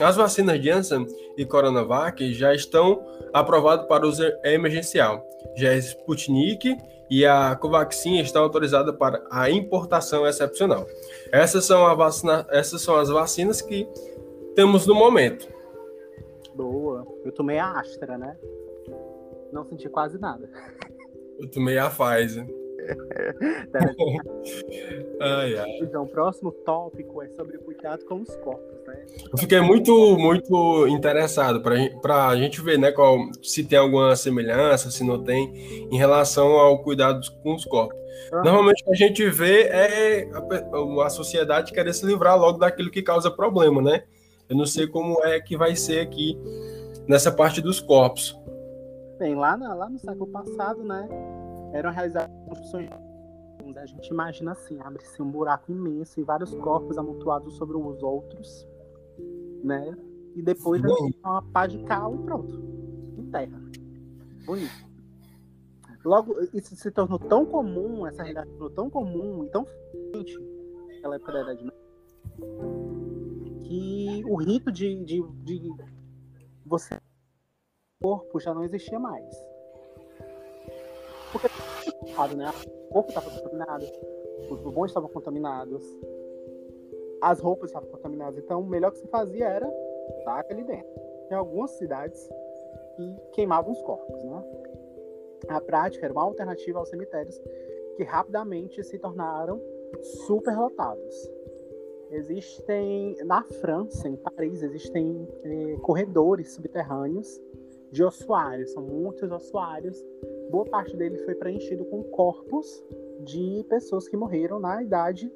As 0.00 0.16
vacinas 0.16 0.62
Janssen 0.62 1.06
e 1.36 1.44
Coronavac 1.44 2.32
já 2.32 2.54
estão 2.54 3.04
aprovadas 3.32 3.86
para 3.86 4.06
uso 4.06 4.22
emergencial. 4.44 5.24
Já 5.56 5.70
a 5.70 5.76
Sputnik 5.76 6.76
e 7.08 7.24
a 7.24 7.54
Covaxin 7.56 8.18
estão 8.18 8.42
autorizadas 8.42 8.94
para 8.96 9.22
a 9.30 9.50
importação 9.50 10.26
excepcional. 10.26 10.86
Essas 11.32 11.64
são, 11.64 11.96
vacina, 11.96 12.46
essas 12.50 12.82
são 12.82 12.96
as 12.96 13.08
vacinas 13.08 13.62
que 13.62 13.88
temos 14.54 14.86
no 14.86 14.94
momento. 14.94 15.48
Boa. 16.54 17.06
Eu 17.24 17.32
tomei 17.32 17.58
a 17.58 17.78
Astra, 17.78 18.18
né? 18.18 18.36
Não 19.52 19.64
senti 19.64 19.88
quase 19.88 20.18
nada. 20.18 20.48
Eu 21.38 21.50
tomei 21.50 21.78
a 21.78 21.90
Pfizer. 21.90 22.46
ai, 25.20 25.58
ai. 25.58 25.78
Então, 25.80 26.04
o 26.04 26.08
próximo 26.08 26.52
tópico 26.52 27.22
é 27.22 27.28
sobre 27.30 27.56
o 27.56 27.60
cuidado 27.60 28.04
com 28.04 28.20
os 28.20 28.36
corpos, 28.36 28.76
né? 28.86 29.04
Eu 29.32 29.38
fiquei 29.38 29.60
muito, 29.60 30.16
muito 30.16 30.86
interessado 30.88 31.60
para 31.60 32.28
a 32.28 32.36
gente 32.36 32.60
ver, 32.60 32.78
né, 32.78 32.92
qual, 32.92 33.18
se 33.42 33.64
tem 33.64 33.78
alguma 33.78 34.14
semelhança, 34.16 34.90
se 34.90 35.04
não 35.04 35.22
tem, 35.22 35.88
em 35.90 35.96
relação 35.96 36.58
ao 36.58 36.82
cuidado 36.82 37.20
com 37.42 37.54
os 37.54 37.64
corpos. 37.64 37.96
Uhum. 38.32 38.42
Normalmente 38.42 38.82
o 38.82 38.86
que 38.86 38.92
a 38.92 39.06
gente 39.06 39.28
vê 39.28 39.64
é 39.64 40.28
a, 40.32 41.06
a 41.06 41.10
sociedade 41.10 41.72
querer 41.72 41.92
se 41.92 42.06
livrar 42.06 42.38
logo 42.38 42.58
daquilo 42.58 42.90
que 42.90 43.02
causa 43.02 43.30
problema, 43.30 43.82
né? 43.82 44.04
Eu 44.48 44.56
não 44.56 44.66
sei 44.66 44.86
como 44.86 45.22
é 45.24 45.40
que 45.40 45.56
vai 45.56 45.74
ser 45.74 46.00
aqui 46.00 46.38
nessa 47.08 47.32
parte 47.32 47.60
dos 47.60 47.80
corpos. 47.80 48.38
Bem, 49.18 49.34
lá, 49.34 49.56
na, 49.56 49.74
lá 49.74 49.88
no 49.88 49.98
século 49.98 50.26
passado, 50.26 50.84
né, 50.84 51.08
eram 51.72 51.90
realizadas 51.90 52.30
construções. 52.46 52.90
A 53.76 53.86
gente 53.86 54.08
imagina 54.08 54.52
assim, 54.52 54.78
abre-se 54.80 55.20
um 55.20 55.30
buraco 55.30 55.72
imenso 55.72 56.20
e 56.20 56.22
vários 56.22 56.54
corpos 56.54 56.96
amontoados 56.96 57.56
sobre 57.56 57.76
os 57.76 58.02
outros, 58.02 58.66
né? 59.64 59.96
E 60.34 60.42
depois 60.42 60.82
uma 61.22 61.42
pá 61.42 61.66
de 61.66 61.82
cal 61.84 62.14
e 62.14 62.18
pronto. 62.18 62.62
Em 63.18 63.30
terra. 63.30 63.60
Bonito. 64.44 64.86
Logo, 66.04 66.36
isso 66.54 66.76
se 66.76 66.90
tornou 66.92 67.18
tão 67.18 67.44
comum, 67.44 68.06
essa 68.06 68.22
realidade 68.22 68.48
se 68.50 68.56
tornou 68.56 68.70
tão 68.70 68.88
comum 68.88 69.44
e 69.44 69.50
tão 69.50 69.66
frequente 69.66 70.38
naquela 70.86 71.16
época 71.16 71.32
da 71.32 71.42
Idade 71.42 71.64
Média, 71.64 71.80
que 73.64 74.22
o 74.24 74.36
rito 74.36 74.70
de, 74.70 75.04
de, 75.04 75.20
de 75.42 75.74
você 76.64 77.00
corpo 78.00 78.38
já 78.38 78.54
não 78.54 78.62
existia 78.62 78.98
mais. 78.98 79.24
Porque 81.32 81.48
né? 82.36 82.50
o 82.88 82.92
corpo 82.92 83.08
estava 83.08 83.30
contaminado, 83.30 83.84
os 84.50 84.60
bubões 84.60 84.90
estavam 84.90 85.08
contaminados, 85.08 85.84
as 87.20 87.40
roupas 87.40 87.70
estavam 87.70 87.88
contaminadas. 87.88 88.38
Então, 88.38 88.60
o 88.60 88.66
melhor 88.66 88.92
que 88.92 88.98
se 88.98 89.08
fazia 89.08 89.46
era 89.46 89.70
taca 90.24 90.52
ali 90.52 90.64
dentro. 90.64 90.88
Tem 91.28 91.36
algumas 91.36 91.70
cidades 91.72 92.28
que 92.96 93.16
queimavam 93.32 93.72
os 93.72 93.82
corpos, 93.82 94.22
né? 94.24 94.44
A 95.48 95.60
prática 95.60 96.06
era 96.06 96.12
uma 96.12 96.22
alternativa 96.22 96.78
aos 96.78 96.88
cemitérios 96.88 97.40
que 97.96 98.02
rapidamente 98.04 98.82
se 98.84 98.98
tornaram 98.98 99.60
superlotados. 100.26 101.30
Existem 102.10 103.16
na 103.24 103.42
França, 103.42 104.08
em 104.08 104.16
Paris, 104.16 104.62
existem 104.62 105.28
eh, 105.42 105.76
corredores 105.82 106.52
subterrâneos 106.52 107.40
de 107.90 108.04
ossuários, 108.04 108.72
são 108.72 108.82
muitos 108.82 109.30
ossuários. 109.30 109.96
Boa 110.50 110.64
parte 110.66 110.96
dele 110.96 111.18
foi 111.18 111.34
preenchido 111.34 111.84
com 111.86 112.02
corpos 112.04 112.84
de 113.24 113.64
pessoas 113.68 114.08
que 114.08 114.16
morreram 114.16 114.60
na 114.60 114.82
idade 114.82 115.32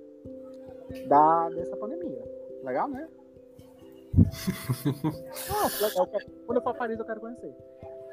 da, 1.09 1.49
dessa 1.51 1.77
pandemia. 1.77 2.23
Legal, 2.63 2.89
né? 2.89 3.09
ah, 5.51 5.83
legal. 5.83 6.09
Quando 6.47 6.59
eu 6.59 6.63
for 6.63 6.71
a 6.71 6.75
Paris, 6.75 6.99
eu 6.99 7.05
quero 7.05 7.21
conhecer. 7.21 7.55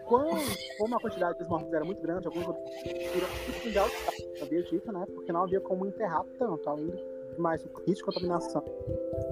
Quando, 0.07 0.29
como 0.77 0.95
a 0.95 1.01
quantidade 1.01 1.37
dos 1.37 1.47
mortos 1.49 1.73
era 1.73 1.83
muito 1.83 2.01
grande, 2.01 2.27
alguns 2.27 2.45
alto 2.45 3.95
havia 4.41 4.63
dito, 4.63 4.91
né? 4.91 5.05
Porque 5.13 5.33
não 5.33 5.43
havia 5.43 5.59
como 5.59 5.85
enterrar 5.85 6.23
tanto, 6.39 6.69
além 6.69 6.87
de 6.87 7.39
mais 7.39 7.63
o 7.65 7.67
risco 7.85 8.09
de 8.09 8.19
contaminação 8.19 8.63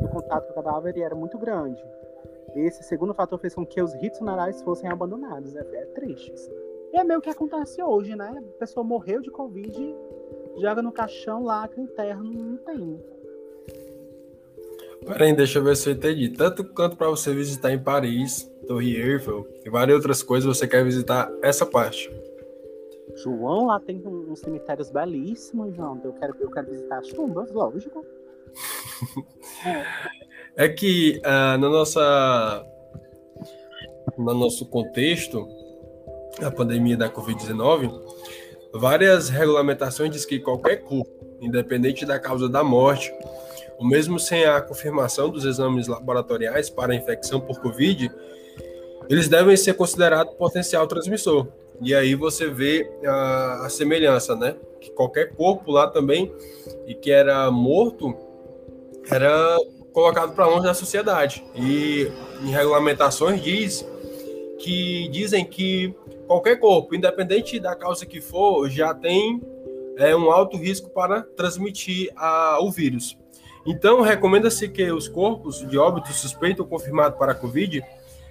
do 0.02 0.10
contato 0.10 0.54
com 0.54 0.60
o 0.60 0.63
cadáver 0.63 0.98
era 1.00 1.15
muito 1.15 1.38
grande. 1.38 1.82
Esse 2.56 2.84
segundo 2.84 3.13
fator 3.13 3.38
fez 3.39 3.54
com 3.54 3.65
que 3.65 3.82
os 3.82 3.94
ritos 3.96 4.20
funerais 4.20 4.62
fossem 4.62 4.89
abandonados. 4.89 5.56
É, 5.56 5.60
é 5.60 5.86
triste. 5.88 6.32
Assim. 6.32 6.52
E 6.94 6.98
é 6.98 7.04
meio 7.04 7.22
que 7.22 7.30
acontece 7.30 7.84
hoje, 7.84 8.15
né? 8.15 8.41
A 8.56 8.60
pessoa 8.60 8.84
morreu 8.84 9.22
de 9.22 9.30
Covid, 9.30 9.96
joga 10.58 10.82
no 10.82 10.91
caixão 10.91 11.44
lá 11.44 11.68
que 11.68 11.82
interno 11.82 12.32
não 12.32 12.58
tem. 12.58 13.04
Peraí, 15.06 15.36
deixa 15.36 15.60
eu 15.60 15.63
ver 15.63 15.76
se 15.76 15.89
eu 15.89 15.94
entendi. 15.94 16.30
Tanto 16.30 16.63
quanto 16.63 16.96
para 16.96 17.10
você 17.10 17.34
visitar 17.34 17.72
em 17.72 17.84
Paris, 17.84 18.50
Torre 18.65 18.96
Eiffel 18.96 19.46
e 19.63 19.70
várias 19.70 19.98
outras 19.98 20.24
coisas, 20.24 20.58
você 20.58 20.68
quer 20.68 20.84
visitar 20.84 21.32
essa 21.44 21.65
parte. 21.65 22.10
João, 23.18 23.68
lá 23.68 23.80
tem 23.80 24.02
uns 24.06 24.39
cemitérios 24.39 24.89
belíssimos, 24.89 25.76
João. 25.76 26.02
Eu 26.04 26.13
quero, 26.13 26.36
eu 26.39 26.50
quero 26.50 26.68
visitar 26.68 27.00
as 27.00 27.08
tumbas, 27.10 27.52
lógico. 27.52 28.06
é 29.65 30.25
que 30.70 31.22
uh, 31.26 31.58
na 31.58 31.70
nossa 31.70 32.65
no 34.18 34.34
nosso 34.34 34.65
contexto 34.65 35.48
a 36.41 36.52
pandemia 36.52 36.98
da 36.98 37.10
Covid-19, 37.10 37.91
várias 38.74 39.30
regulamentações 39.30 40.12
diz 40.12 40.26
que 40.26 40.39
qualquer 40.39 40.78
corpo, 40.78 41.12
independente 41.41 42.06
da 42.06 42.20
causa 42.20 42.50
da 42.50 42.63
morte, 42.63 43.13
ou 43.78 43.88
mesmo 43.88 44.20
sem 44.20 44.46
a 44.46 44.62
confirmação 44.62 45.30
dos 45.30 45.46
exames 45.46 45.88
laboratoriais 45.88 46.70
para 46.70 46.96
infecção 46.96 47.39
por 47.39 47.60
Covid, 47.62 48.12
eles 49.10 49.28
devem 49.28 49.56
ser 49.56 49.74
considerados 49.74 50.34
potencial 50.36 50.88
transmissor. 50.88 51.48
E 51.82 51.94
aí 51.94 52.15
você 52.15 52.48
vê 52.48 52.89
a, 53.06 53.65
a 53.65 53.70
semelhança, 53.70 54.36
né? 54.36 54.56
Que 54.80 54.91
qualquer 54.91 55.34
corpo 55.36 55.72
lá 55.72 55.88
também 55.88 56.34
e 56.88 56.96
que 56.96 57.12
era 57.12 57.52
morto 57.52 58.15
era 59.12 59.58
colocado 59.96 60.36
para 60.36 60.46
longe 60.46 60.64
da 60.64 60.74
sociedade. 60.74 61.42
E 61.56 62.12
em 62.44 62.50
regulamentações 62.50 63.42
diz 63.42 63.88
que 64.60 65.08
dizem 65.08 65.46
que 65.46 65.96
qualquer 66.28 66.58
corpo, 66.60 66.94
independente 66.94 67.58
da 67.62 67.74
causa 67.74 68.06
que 68.06 68.20
for, 68.20 68.70
já 68.70 68.94
tem 68.94 69.42
é, 69.98 70.14
um 70.14 70.30
alto 70.30 70.58
risco 70.58 70.90
para 70.90 71.22
transmitir 71.22 72.12
a, 72.18 72.60
o 72.62 72.70
vírus. 72.70 73.18
Então, 73.66 74.02
recomenda-se 74.02 74.68
que 74.68 74.92
os 74.92 75.08
corpos 75.08 75.66
de 75.66 75.78
óbito 75.78 76.12
suspeito 76.12 76.62
ou 76.62 76.68
confirmado 76.68 77.18
para 77.18 77.32
a 77.32 77.36
Covid 77.36 77.82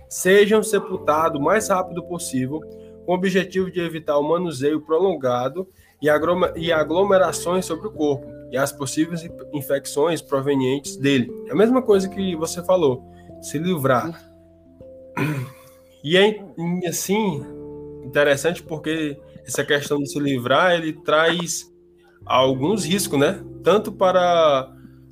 sejam 0.06 0.62
sepultados 0.62 1.40
o 1.40 1.42
mais 1.42 1.68
rápido 1.68 2.02
possível, 2.02 2.60
com 3.06 3.12
o 3.12 3.14
objetivo 3.14 3.70
de 3.70 3.80
evitar 3.80 4.18
o 4.18 4.22
manuseio 4.22 4.82
prolongado 4.82 5.66
e 6.56 6.70
aglomerações 6.70 7.64
sobre 7.64 7.88
o 7.88 7.90
corpo 7.90 8.43
e 8.50 8.56
as 8.56 8.72
possíveis 8.72 9.28
infecções 9.52 10.22
provenientes 10.22 10.96
dele. 10.96 11.30
É 11.48 11.52
a 11.52 11.56
mesma 11.56 11.82
coisa 11.82 12.08
que 12.08 12.36
você 12.36 12.62
falou, 12.64 13.04
se 13.40 13.58
livrar. 13.58 14.32
E 16.02 16.18
é 16.18 16.38
assim 16.86 17.42
interessante 18.04 18.62
porque 18.62 19.18
essa 19.46 19.64
questão 19.64 19.98
de 19.98 20.10
se 20.10 20.18
livrar 20.18 20.74
ele 20.74 20.92
traz 20.92 21.64
alguns 22.26 22.84
riscos, 22.84 23.18
né? 23.18 23.42
Tanto 23.62 23.90
para 23.90 24.70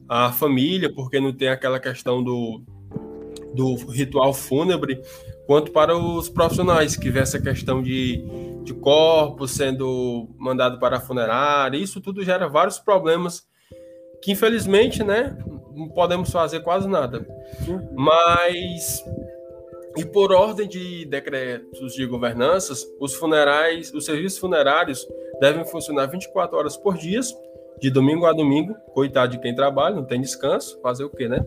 a 0.08 0.32
família, 0.32 0.92
porque 0.94 1.18
não 1.18 1.32
tem 1.32 1.48
aquela 1.48 1.80
questão 1.80 2.22
do, 2.22 2.62
do 3.54 3.74
ritual 3.90 4.34
fúnebre, 4.34 5.00
quanto 5.46 5.72
para 5.72 5.96
os 5.96 6.28
profissionais 6.28 6.96
que 6.96 7.10
vê 7.10 7.20
essa 7.20 7.40
questão 7.40 7.82
de, 7.82 8.22
de 8.62 8.74
corpo 8.74 9.46
sendo 9.46 10.28
mandado 10.38 10.78
para 10.78 10.96
a 10.96 11.00
funerária. 11.00 11.76
Isso 11.76 12.00
tudo 12.00 12.24
gera 12.24 12.48
vários 12.48 12.78
problemas 12.78 13.46
que, 14.22 14.32
infelizmente, 14.32 15.02
né, 15.02 15.36
não 15.74 15.88
podemos 15.88 16.30
fazer 16.30 16.60
quase 16.60 16.88
nada. 16.88 17.26
Mas 17.94 19.02
e 19.96 20.04
por 20.04 20.32
ordem 20.32 20.66
de 20.66 21.04
decretos 21.04 21.94
de 21.94 22.06
governanças, 22.06 22.86
os 22.98 23.14
funerais, 23.14 23.92
os 23.92 24.06
serviços 24.06 24.38
funerários 24.38 25.06
devem 25.38 25.64
funcionar 25.66 26.06
24 26.06 26.56
horas 26.56 26.76
por 26.76 26.96
dia 26.96 27.20
de 27.78 27.90
domingo 27.90 28.24
a 28.24 28.32
domingo, 28.32 28.74
coitado 28.94 29.32
de 29.32 29.40
quem 29.40 29.54
trabalha, 29.54 29.96
não 29.96 30.04
tem 30.04 30.20
descanso, 30.20 30.80
fazer 30.80 31.04
o 31.04 31.10
quê, 31.10 31.28
né? 31.28 31.44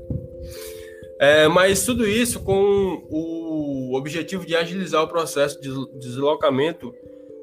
É, 1.20 1.48
mas 1.48 1.86
tudo 1.86 2.06
isso 2.06 2.44
com 2.44 3.08
o 3.10 3.96
objetivo 3.96 4.46
de 4.46 4.56
agilizar 4.56 5.02
o 5.02 5.08
processo 5.08 5.60
de 5.62 5.70
deslocamento 5.98 6.94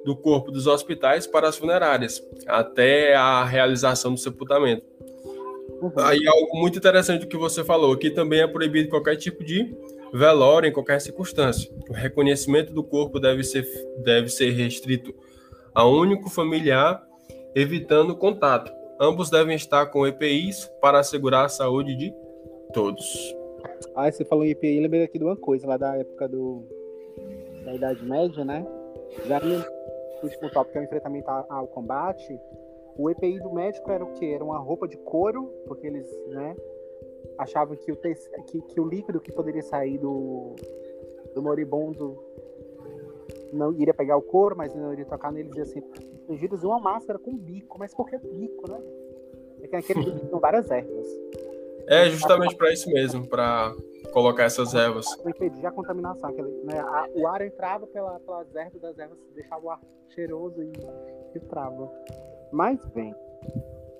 do 0.04 0.16
corpo 0.16 0.50
dos 0.50 0.66
hospitais 0.66 1.26
para 1.26 1.48
as 1.48 1.56
funerárias, 1.56 2.22
até 2.46 3.14
a 3.14 3.44
realização 3.44 4.12
do 4.12 4.18
sepultamento. 4.18 4.84
Uhum. 5.80 5.92
Aí 5.98 6.26
algo 6.26 6.58
muito 6.58 6.78
interessante 6.78 7.22
do 7.22 7.28
que 7.28 7.36
você 7.36 7.64
falou, 7.64 7.96
que 7.96 8.10
também 8.10 8.40
é 8.40 8.46
proibido 8.46 8.88
qualquer 8.88 9.16
tipo 9.16 9.42
de 9.42 9.74
velório 10.12 10.68
em 10.68 10.72
qualquer 10.72 11.00
circunstância. 11.00 11.72
O 11.88 11.92
reconhecimento 11.92 12.72
do 12.72 12.84
corpo 12.84 13.18
deve 13.18 13.42
ser, 13.42 13.66
deve 14.04 14.28
ser 14.28 14.50
restrito 14.50 15.14
a 15.74 15.86
um 15.86 15.98
único 15.98 16.28
familiar, 16.28 17.02
evitando 17.54 18.14
contato. 18.14 18.70
Ambos 19.00 19.30
devem 19.30 19.56
estar 19.56 19.86
com 19.86 20.06
EPIs 20.06 20.70
para 20.80 20.98
assegurar 20.98 21.46
a 21.46 21.48
saúde 21.48 21.96
de 21.96 22.12
todos. 22.72 23.34
Ah, 23.94 24.10
você 24.10 24.24
falou 24.24 24.44
em 24.44 24.50
EPI, 24.50 24.80
lembrei 24.80 25.02
aqui 25.02 25.18
de 25.18 25.24
uma 25.24 25.36
coisa 25.36 25.66
lá 25.66 25.76
da 25.76 25.96
época 25.96 26.28
do, 26.28 26.62
da 27.64 27.74
Idade 27.74 28.04
Média, 28.04 28.44
né? 28.44 28.66
Já 29.26 29.40
no 29.40 29.64
último 30.22 30.50
tópico, 30.50 30.72
que 30.72 30.78
é 30.78 30.80
o 30.80 30.84
enfrentamento 30.84 31.30
ao 31.30 31.66
combate, 31.66 32.38
o 32.96 33.10
EPI 33.10 33.40
do 33.40 33.52
médico 33.52 33.90
era 33.90 34.04
o 34.04 34.12
quê? 34.14 34.26
Era 34.34 34.44
uma 34.44 34.58
roupa 34.58 34.86
de 34.86 34.96
couro, 34.98 35.44
porque 35.66 35.86
eles, 35.86 36.08
né, 36.28 36.56
achavam 37.38 37.76
que 37.76 37.92
o, 37.92 37.96
que, 37.96 38.60
que 38.60 38.80
o 38.80 38.86
líquido 38.86 39.20
que 39.20 39.32
poderia 39.32 39.62
sair 39.62 39.98
do, 39.98 40.54
do 41.34 41.42
moribundo 41.42 42.22
não 43.52 43.72
iria 43.72 43.94
pegar 43.94 44.16
o 44.16 44.22
couro, 44.22 44.56
mas 44.56 44.74
não 44.74 44.92
iria 44.92 45.04
tocar 45.04 45.32
neles, 45.32 45.54
e 45.56 45.60
assim, 45.60 45.82
fingidos 46.26 46.64
uma 46.64 46.78
máscara 46.78 47.18
com 47.18 47.36
bico, 47.36 47.78
mas 47.78 47.94
por 47.94 48.08
que 48.08 48.18
bico, 48.18 48.70
né? 48.70 48.80
É 49.62 49.68
que 49.68 49.76
aquele 49.76 50.04
bico 50.04 50.26
tem 50.26 50.40
várias 50.40 50.70
ervas. 50.70 51.06
É 51.88 52.08
justamente 52.10 52.56
para 52.56 52.72
isso 52.72 52.90
mesmo, 52.90 53.26
para 53.26 53.72
colocar 54.12 54.44
essas 54.44 54.74
ervas. 54.74 55.06
Para 55.16 55.30
impedir 55.30 55.66
a 55.66 55.70
contaminação. 55.70 56.30
Aquele, 56.30 56.48
né, 56.64 56.78
a, 56.78 57.08
o 57.14 57.26
ar 57.26 57.42
entrava 57.42 57.86
pela, 57.86 58.18
pelas 58.20 58.54
ervas 58.54 58.80
das 58.80 58.98
ervas, 58.98 59.18
deixava 59.34 59.64
o 59.64 59.70
ar 59.70 59.80
cheiroso 60.14 60.62
e 60.62 60.72
filtrava. 61.32 61.90
Mas 62.52 62.84
bem, 62.94 63.14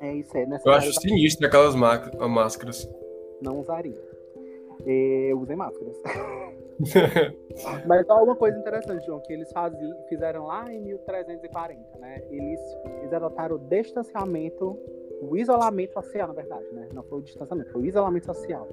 é 0.00 0.14
isso 0.14 0.36
aí. 0.36 0.46
Eu 0.64 0.72
acho 0.72 0.92
sinistro 1.00 1.46
aquelas 1.46 1.74
máscaras. 1.74 2.88
Não 3.40 3.60
usaria. 3.60 4.12
Eu 4.84 5.40
usei 5.40 5.56
máscaras. 5.56 5.96
Mas 7.86 8.08
há 8.08 8.22
uma 8.22 8.34
coisa 8.34 8.58
interessante, 8.58 9.06
João, 9.06 9.20
que 9.20 9.32
eles 9.32 9.50
faziam, 9.52 9.92
fizeram 10.08 10.46
lá 10.46 10.72
em 10.72 10.80
1340, 10.80 11.98
né? 11.98 12.22
Eles, 12.30 12.60
eles 13.00 13.12
adotaram 13.12 13.56
o 13.56 13.58
distanciamento, 13.58 14.76
o 15.22 15.37
isolamento 15.37 15.92
social, 15.92 16.26
na 16.26 16.35
verdade, 16.35 16.66
né? 16.72 16.88
Não 16.92 17.02
foi 17.04 17.20
o 17.20 17.22
distanciamento, 17.22 17.70
foi 17.70 17.82
o 17.82 17.85
isolamento 17.87 18.26
social. 18.26 18.68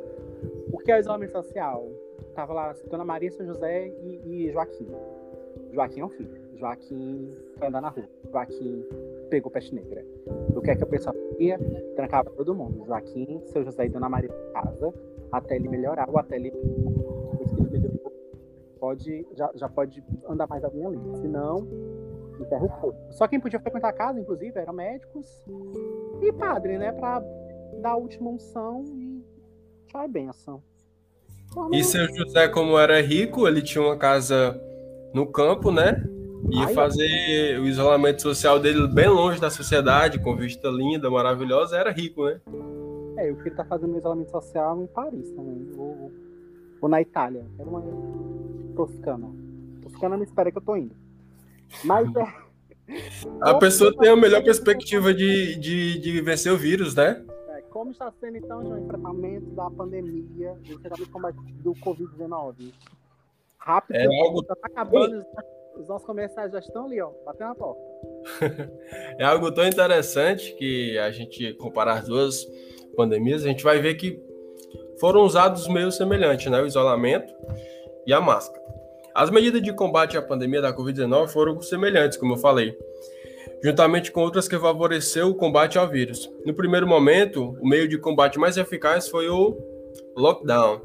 O 0.74 0.80
que 0.80 0.92
é 0.92 0.96
o 0.96 1.00
isolamento 1.00 1.32
social? 1.32 1.88
Tava 2.34 2.54
lá 2.54 2.76
Dona 2.90 3.06
Maria, 3.06 3.32
São 3.32 3.46
José 3.46 3.88
e, 3.88 4.48
e 4.48 4.52
Joaquim. 4.52 4.88
Joaquim 5.72 6.00
é 6.00 6.06
um 6.06 6.10
filho. 6.10 6.50
Joaquim 6.58 7.32
foi 7.58 7.68
andar 7.68 7.82
na 7.82 7.90
rua. 7.90 8.10
Joaquim 8.32 8.84
pegou 9.30 9.52
peste 9.52 9.76
negra. 9.76 10.04
O 10.56 10.62
que 10.62 10.72
é 10.72 10.76
que 10.76 10.84
o 10.84 10.88
pessoal 10.88 11.16
fazia? 11.32 11.60
Trancava 11.96 12.32
todo 12.32 12.56
mundo. 12.56 12.84
Joaquim, 12.86 13.42
seu 13.46 13.64
José 13.64 13.86
e 13.86 13.90
Dona 13.90 14.10
Maria 14.10 14.30
em 14.30 14.52
casa. 14.52 14.94
até 15.32 15.56
ele 15.56 15.70
melhorar, 15.70 16.10
ou 16.10 16.18
até 16.18 16.36
ele, 16.36 16.52
pode, 18.80 19.28
já, 19.34 19.52
já 19.54 19.70
pode 19.70 20.04
andar 20.28 20.48
mais 20.48 20.64
alguém 20.64 20.86
ali. 20.86 21.00
Se 21.18 21.28
não, 21.28 21.68
enterra 22.40 22.66
o 22.66 22.70
corpo. 22.70 23.00
Só 23.12 23.28
quem 23.28 23.40
podia 23.40 23.60
frequentar 23.60 23.90
a 23.90 23.94
casa, 23.94 24.20
inclusive, 24.20 24.58
eram 24.58 24.74
médicos 24.74 25.44
e 26.28 26.34
padre, 26.34 26.78
né? 26.78 26.92
Pra 26.92 27.22
dar 27.82 27.92
a 27.92 27.96
última 27.96 28.30
unção 28.30 28.84
e 28.88 29.24
tchau 29.88 30.06
e 30.06 30.08
benção. 30.08 30.64
E 31.72 31.84
seu 31.84 32.08
José, 32.16 32.48
como 32.48 32.78
era 32.78 33.02
rico, 33.02 33.48
ele 33.48 33.62
tinha 33.62 33.84
uma 33.84 33.98
casa 33.98 34.60
no 35.14 35.26
campo, 35.26 35.72
né? 35.72 36.04
Ia 36.52 36.68
Ai, 36.68 36.74
fazer 36.74 37.60
o 37.60 37.66
isolamento 37.66 38.22
social 38.22 38.60
dele 38.60 38.88
bem 38.88 39.08
longe 39.08 39.42
da 39.42 39.50
sociedade, 39.50 40.20
com 40.20 40.36
vista 40.36 40.70
linda, 40.70 41.10
maravilhosa, 41.10 41.76
era 41.76 41.92
rico, 41.92 42.26
né? 42.26 42.40
É, 43.18 43.32
o 43.32 43.36
que 43.36 43.50
ele 43.50 43.56
tá 43.56 43.66
fazendo 43.66 43.94
o 43.96 43.98
isolamento 43.98 44.32
social 44.32 44.82
em 44.82 44.88
Paris 44.88 45.30
também, 45.32 45.70
ou, 45.76 46.12
ou 46.82 46.90
na 46.90 47.02
Itália. 47.02 47.46
Era 47.58 47.68
uma 47.68 47.84
toscana. 48.76 49.28
Toscana 49.82 50.18
me 50.18 50.24
espera 50.24 50.52
que 50.52 50.58
eu 50.58 50.62
tô 50.62 50.76
indo. 50.76 50.96
Mas 51.84 52.08
é... 52.16 52.49
A 53.42 53.56
pessoa 53.56 53.96
tem 53.98 54.10
a 54.10 54.16
melhor 54.16 54.44
perspectiva 54.44 55.14
de, 55.14 55.56
de, 55.56 56.00
de 56.00 56.22
vencer 56.22 56.52
o 56.52 56.58
vírus, 56.58 56.96
né? 56.96 57.24
É, 57.50 57.62
como 57.70 57.92
está 57.92 58.12
sendo 58.20 58.38
então 58.38 58.60
o 58.60 58.78
enfrentamento 58.78 59.46
da 59.52 59.70
pandemia, 59.70 60.54
o 60.54 61.12
combate 61.12 61.38
do 61.62 61.74
Covid-19? 61.76 62.74
Rápido, 63.58 63.96
é 63.96 64.06
algo... 64.06 64.44
tá 64.44 64.56
acabando, 64.64 65.24
os 65.76 65.88
nossos 65.88 66.06
comerciais 66.06 66.52
já 66.52 66.60
estão 66.60 66.86
ali, 66.86 67.02
ó, 67.02 67.12
batendo 67.26 67.52
a 67.52 67.56
porta. 67.56 67.82
é 69.18 69.24
algo 69.24 69.52
tão 69.52 69.66
interessante 69.66 70.54
que 70.56 70.98
a 70.98 71.12
gente 71.12 71.54
comparar 71.56 72.00
as 72.00 72.08
duas 72.08 72.46
pandemias, 72.96 73.44
a 73.44 73.48
gente 73.48 73.64
vai 73.64 73.80
ver 73.80 73.96
que 73.96 74.22
foram 75.00 75.22
usados 75.22 75.68
meios 75.68 75.96
semelhantes, 75.96 76.52
né? 76.52 76.62
O 76.62 76.66
isolamento 76.66 77.34
e 78.06 78.14
a 78.14 78.20
máscara. 78.20 78.59
As 79.20 79.30
medidas 79.30 79.62
de 79.62 79.74
combate 79.74 80.18
à 80.18 80.22
pandemia 80.22 80.62
da 80.62 80.74
Covid-19 80.74 81.28
foram 81.28 81.62
semelhantes, 81.62 82.18
como 82.18 82.36
eu 82.36 82.38
falei, 82.38 82.80
juntamente 83.62 84.14
com 84.14 84.22
outras 84.22 84.48
que 84.48 84.58
favoreceu 84.58 85.28
o 85.28 85.36
combate 85.36 85.78
ao 85.78 85.86
vírus. 85.90 86.32
No 86.46 86.54
primeiro 86.54 86.88
momento, 86.88 87.58
o 87.60 87.68
meio 87.68 87.86
de 87.86 87.98
combate 87.98 88.40
mais 88.40 88.56
eficaz 88.56 89.10
foi 89.10 89.28
o 89.28 89.58
lockdown, 90.16 90.80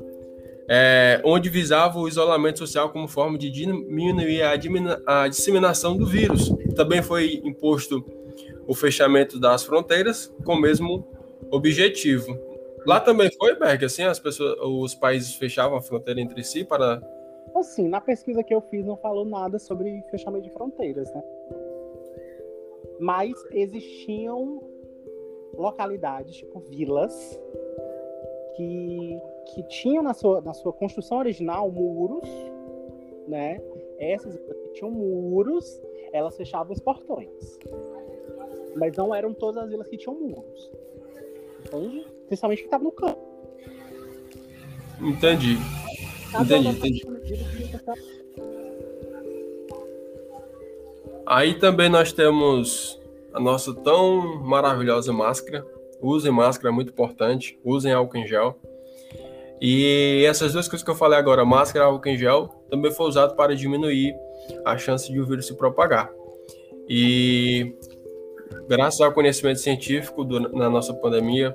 é, 0.69 1.23
onde 1.25 1.49
visava 1.49 2.01
o 2.01 2.09
isolamento 2.09 2.59
social 2.59 2.91
como 2.91 3.07
forma 3.07 3.39
de 3.39 3.49
diminuir 3.49 4.43
a, 4.43 5.23
a 5.23 5.29
disseminação 5.29 5.97
do 5.97 6.05
vírus. 6.05 6.53
Também 6.75 7.03
foi 7.03 7.41
imposto 7.45 8.05
o 8.67 8.75
fechamento 8.75 9.39
das 9.39 9.63
fronteiras 9.63 10.35
com 10.45 10.55
o 10.55 10.61
mesmo 10.61 11.07
objetivo. 11.53 12.37
Lá 12.85 12.99
também 12.99 13.31
foi, 13.39 13.55
Berg, 13.55 13.85
assim, 13.85 14.03
as 14.03 14.19
pessoas, 14.19 14.57
os 14.61 14.93
países 14.93 15.37
fechavam 15.37 15.79
a 15.79 15.81
fronteira 15.81 16.21
entre 16.21 16.43
si 16.43 16.65
para 16.65 17.01
Assim, 17.55 17.89
na 17.89 18.01
pesquisa 18.01 18.43
que 18.43 18.55
eu 18.55 18.61
fiz 18.61 18.85
não 18.85 18.97
falou 18.97 19.25
nada 19.25 19.59
sobre 19.59 20.03
fechamento 20.11 20.45
de 20.45 20.51
fronteiras, 20.51 21.13
né? 21.13 21.23
Mas 22.99 23.33
existiam 23.53 24.63
localidades, 25.57 26.37
tipo 26.37 26.59
vilas, 26.61 27.41
que, 28.57 29.21
que 29.47 29.63
tinham 29.65 30.03
na 30.03 30.15
sua, 30.15 30.41
na 30.41 30.53
sua 30.53 30.73
construção 30.73 31.19
original 31.19 31.71
muros, 31.71 32.29
né? 33.29 33.61
Essas 33.99 34.37
que 34.37 34.73
tinham 34.73 34.91
muros, 34.91 35.81
elas 36.13 36.37
fechavam 36.37 36.73
os 36.73 36.81
portões. 36.81 37.59
Mas 38.77 38.97
não 38.97 39.15
eram 39.15 39.33
todas 39.33 39.63
as 39.63 39.71
vilas 39.71 39.89
que 39.89 39.97
tinham 39.97 40.19
muros. 40.19 40.73
Entende? 41.67 42.05
Principalmente 42.27 42.59
que 42.59 42.67
estava 42.67 42.83
no 42.83 42.93
campo. 42.93 43.21
Entendi. 45.01 45.57
Entendi, 46.41 46.69
entendi. 46.69 47.03
Aí 51.27 51.55
também 51.55 51.89
nós 51.89 52.13
temos 52.13 53.01
a 53.33 53.41
nossa 53.41 53.75
tão 53.75 54.41
maravilhosa 54.43 55.13
máscara. 55.13 55.67
Usem 56.01 56.31
máscara, 56.31 56.69
é 56.69 56.75
muito 56.75 56.91
importante. 56.91 57.59
Usem 57.65 57.93
álcool 57.93 58.19
em 58.19 58.27
gel. 58.27 58.59
E 59.61 60.25
essas 60.29 60.53
duas 60.53 60.69
coisas 60.69 60.85
que 60.85 60.91
eu 60.91 60.95
falei 60.95 61.19
agora, 61.19 61.45
máscara 61.45 61.87
e 61.87 61.89
álcool 61.89 62.09
em 62.09 62.19
gel, 62.19 62.49
também 62.69 62.93
foi 62.93 63.07
usado 63.07 63.35
para 63.35 63.57
diminuir 63.57 64.15
a 64.65 64.77
chance 64.77 65.11
de 65.11 65.19
o 65.19 65.27
vírus 65.27 65.47
se 65.47 65.55
propagar. 65.55 66.11
E 66.89 67.75
graças 68.69 69.01
ao 69.01 69.13
conhecimento 69.13 69.61
científico 69.61 70.25
do, 70.25 70.41
na 70.41 70.69
nossa 70.69 70.93
pandemia, 70.93 71.55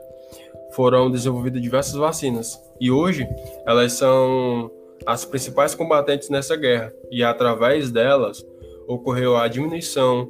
foram 0.71 1.09
desenvolvidas 1.09 1.61
diversas 1.61 1.95
vacinas. 1.95 2.59
E 2.79 2.91
hoje 2.91 3.27
elas 3.65 3.93
são 3.93 4.71
as 5.05 5.25
principais 5.25 5.73
combatentes 5.73 6.29
nessa 6.29 6.55
guerra, 6.55 6.93
e 7.09 7.23
através 7.23 7.89
delas 7.91 8.45
ocorreu 8.87 9.37
a 9.37 9.47
diminuição 9.47 10.29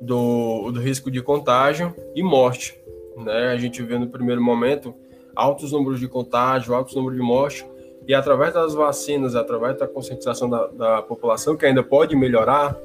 do, 0.00 0.70
do 0.70 0.80
risco 0.80 1.10
de 1.10 1.22
contágio 1.22 1.94
e 2.14 2.22
morte. 2.22 2.78
Né? 3.16 3.48
A 3.48 3.56
gente 3.56 3.82
vê 3.82 3.98
no 3.98 4.08
primeiro 4.08 4.42
momento 4.42 4.94
altos 5.34 5.72
números 5.72 6.00
de 6.00 6.08
contágio, 6.08 6.74
altos 6.74 6.94
números 6.94 7.16
de 7.16 7.24
morte, 7.24 7.66
e 8.06 8.14
através 8.14 8.54
das 8.54 8.74
vacinas, 8.74 9.34
através 9.34 9.78
da 9.78 9.86
conscientização 9.86 10.48
da, 10.48 10.66
da 10.68 11.02
população, 11.02 11.56
que 11.56 11.66
ainda 11.66 11.82
pode 11.82 12.16
melhorar, 12.16 12.76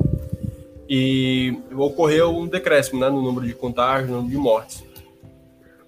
e 0.87 1.57
ocorreu 1.75 2.29
um 2.29 2.45
decréscimo 2.45 2.99
né, 2.99 3.09
no 3.09 3.21
número 3.21 3.47
de 3.47 3.53
contágios, 3.53 4.09
no 4.09 4.17
número 4.17 4.31
de 4.31 4.37
mortes. 4.37 4.83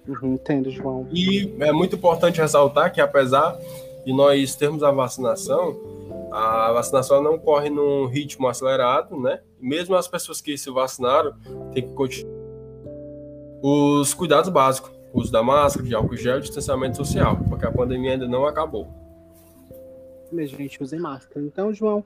Uhum, 0.06 0.34
entendo, 0.34 0.70
João. 0.70 1.08
E 1.12 1.54
é 1.60 1.72
muito 1.72 1.96
importante 1.96 2.40
ressaltar 2.40 2.92
que, 2.92 3.00
apesar 3.00 3.58
de 4.04 4.12
nós 4.12 4.54
termos 4.54 4.82
a 4.82 4.90
vacinação, 4.90 5.76
a 6.30 6.72
vacinação 6.72 7.22
não 7.22 7.38
corre 7.38 7.70
num 7.70 8.06
ritmo 8.06 8.46
acelerado, 8.46 9.18
né? 9.20 9.40
Mesmo 9.60 9.94
as 9.96 10.06
pessoas 10.06 10.40
que 10.40 10.56
se 10.56 10.70
vacinaram 10.70 11.34
têm 11.72 11.88
que 11.88 11.94
continuar 11.94 12.36
os 13.62 14.14
cuidados 14.14 14.48
básicos, 14.50 14.92
uso 15.12 15.32
da 15.32 15.42
máscara, 15.42 15.86
de 15.86 15.94
álcool 15.94 16.16
gel, 16.16 16.40
distanciamento 16.40 16.96
social, 16.96 17.36
porque 17.48 17.66
a 17.66 17.72
pandemia 17.72 18.12
ainda 18.12 18.28
não 18.28 18.46
acabou. 18.46 18.86
Minha 20.30 20.46
gente, 20.46 20.82
usem 20.82 21.00
máscara. 21.00 21.44
Então, 21.44 21.72
João, 21.72 22.04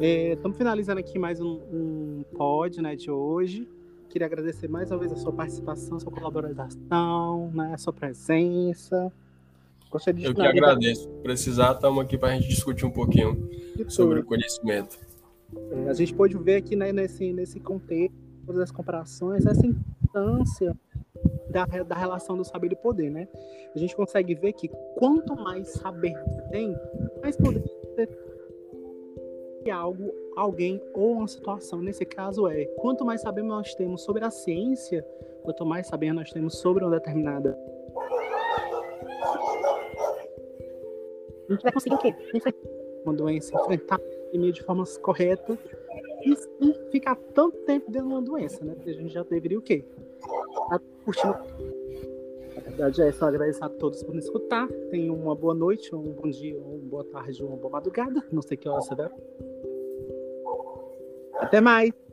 estamos 0.00 0.56
é, 0.56 0.58
finalizando 0.58 1.00
aqui 1.00 1.18
mais 1.18 1.40
um, 1.40 1.60
um 1.72 2.24
pod 2.36 2.80
né, 2.80 2.96
de 2.96 3.10
hoje. 3.10 3.68
Queria 4.08 4.26
agradecer 4.26 4.68
mais 4.68 4.90
uma 4.90 4.98
vez 4.98 5.12
a 5.12 5.16
sua 5.16 5.32
participação, 5.32 6.00
sua 6.00 6.10
colaboração, 6.10 7.50
né, 7.52 7.72
a 7.74 7.78
sua 7.78 7.92
presença. 7.92 9.12
Gostaria 9.90 10.22
de 10.22 10.26
Eu 10.28 10.34
que 10.34 10.40
agradeço. 10.40 11.08
Precisar, 11.22 11.72
estamos 11.72 12.02
aqui 12.02 12.16
para 12.16 12.28
a 12.28 12.34
gente 12.34 12.48
discutir 12.48 12.86
um 12.86 12.90
pouquinho 12.90 13.50
sobre 13.88 14.20
o 14.20 14.24
conhecimento. 14.24 14.98
É, 15.70 15.90
a 15.90 15.94
gente 15.94 16.14
pode 16.14 16.36
ver 16.38 16.56
aqui 16.56 16.74
né, 16.74 16.90
nesse, 16.90 17.32
nesse 17.34 17.60
contexto, 17.60 18.16
todas 18.46 18.62
as 18.62 18.70
comparações, 18.70 19.44
essa 19.44 19.66
importância 19.66 20.74
da, 21.50 21.66
da 21.66 21.94
relação 21.94 22.36
do 22.36 22.44
saber 22.44 22.72
e 22.72 22.76
poder, 22.76 23.10
né? 23.10 23.28
A 23.74 23.78
gente 23.78 23.94
consegue 23.94 24.34
ver 24.34 24.54
que 24.54 24.68
quanto 24.96 25.36
mais 25.36 25.68
saber 25.68 26.12
você 26.12 26.42
tem, 26.50 26.76
mais 27.22 27.36
poder 27.36 27.60
você 27.60 28.06
tem 28.06 28.27
algo, 29.70 30.12
alguém 30.36 30.80
ou 30.94 31.12
uma 31.12 31.28
situação. 31.28 31.80
Nesse 31.80 32.04
caso 32.04 32.46
é, 32.46 32.64
quanto 32.76 33.04
mais 33.04 33.20
saber 33.20 33.42
nós 33.42 33.74
temos 33.74 34.02
sobre 34.02 34.24
a 34.24 34.30
ciência, 34.30 35.04
quanto 35.42 35.64
mais 35.64 35.86
saber 35.86 36.12
nós 36.12 36.30
temos 36.30 36.58
sobre 36.58 36.84
uma 36.84 36.90
determinada 36.90 37.58
a 41.48 41.52
gente 41.54 41.62
vai 41.62 41.72
conseguir 41.72 41.94
o 41.94 41.98
quê? 41.98 42.14
Uma 43.04 43.14
doença, 43.14 43.58
enfrentar 43.58 43.96
a 43.98 44.36
de 44.36 44.62
forma 44.62 44.84
correta 45.00 45.58
e, 46.22 46.32
e, 46.60 46.90
ficar 46.90 47.16
tanto 47.34 47.56
tempo 47.58 47.90
dentro 47.90 48.08
de 48.08 48.14
uma 48.14 48.22
doença, 48.22 48.62
né? 48.64 48.74
Porque 48.74 48.90
a 48.90 48.94
gente 48.94 49.12
já 49.12 49.22
deveria 49.22 49.58
o 49.58 49.62
quê? 49.62 49.84
Tá 50.68 50.78
curtindo. 51.04 51.34
Na 52.54 52.60
verdade 52.60 53.02
é 53.02 53.12
só 53.12 53.26
agradecer 53.26 53.64
a 53.64 53.68
todos 53.68 54.02
por 54.02 54.14
nos 54.14 54.24
escutar. 54.24 54.68
Tenham 54.90 55.14
uma 55.14 55.34
boa 55.34 55.54
noite, 55.54 55.94
um 55.94 56.12
bom 56.12 56.28
dia, 56.28 56.58
uma 56.58 56.76
boa 56.78 57.04
tarde, 57.04 57.42
uma 57.42 57.56
boa 57.56 57.72
madrugada. 57.72 58.22
Não 58.30 58.42
sei 58.42 58.56
que 58.56 58.68
hora 58.68 58.82
você 58.82 58.94
vai. 58.94 59.08
Até 61.40 61.60
mais! 61.60 62.07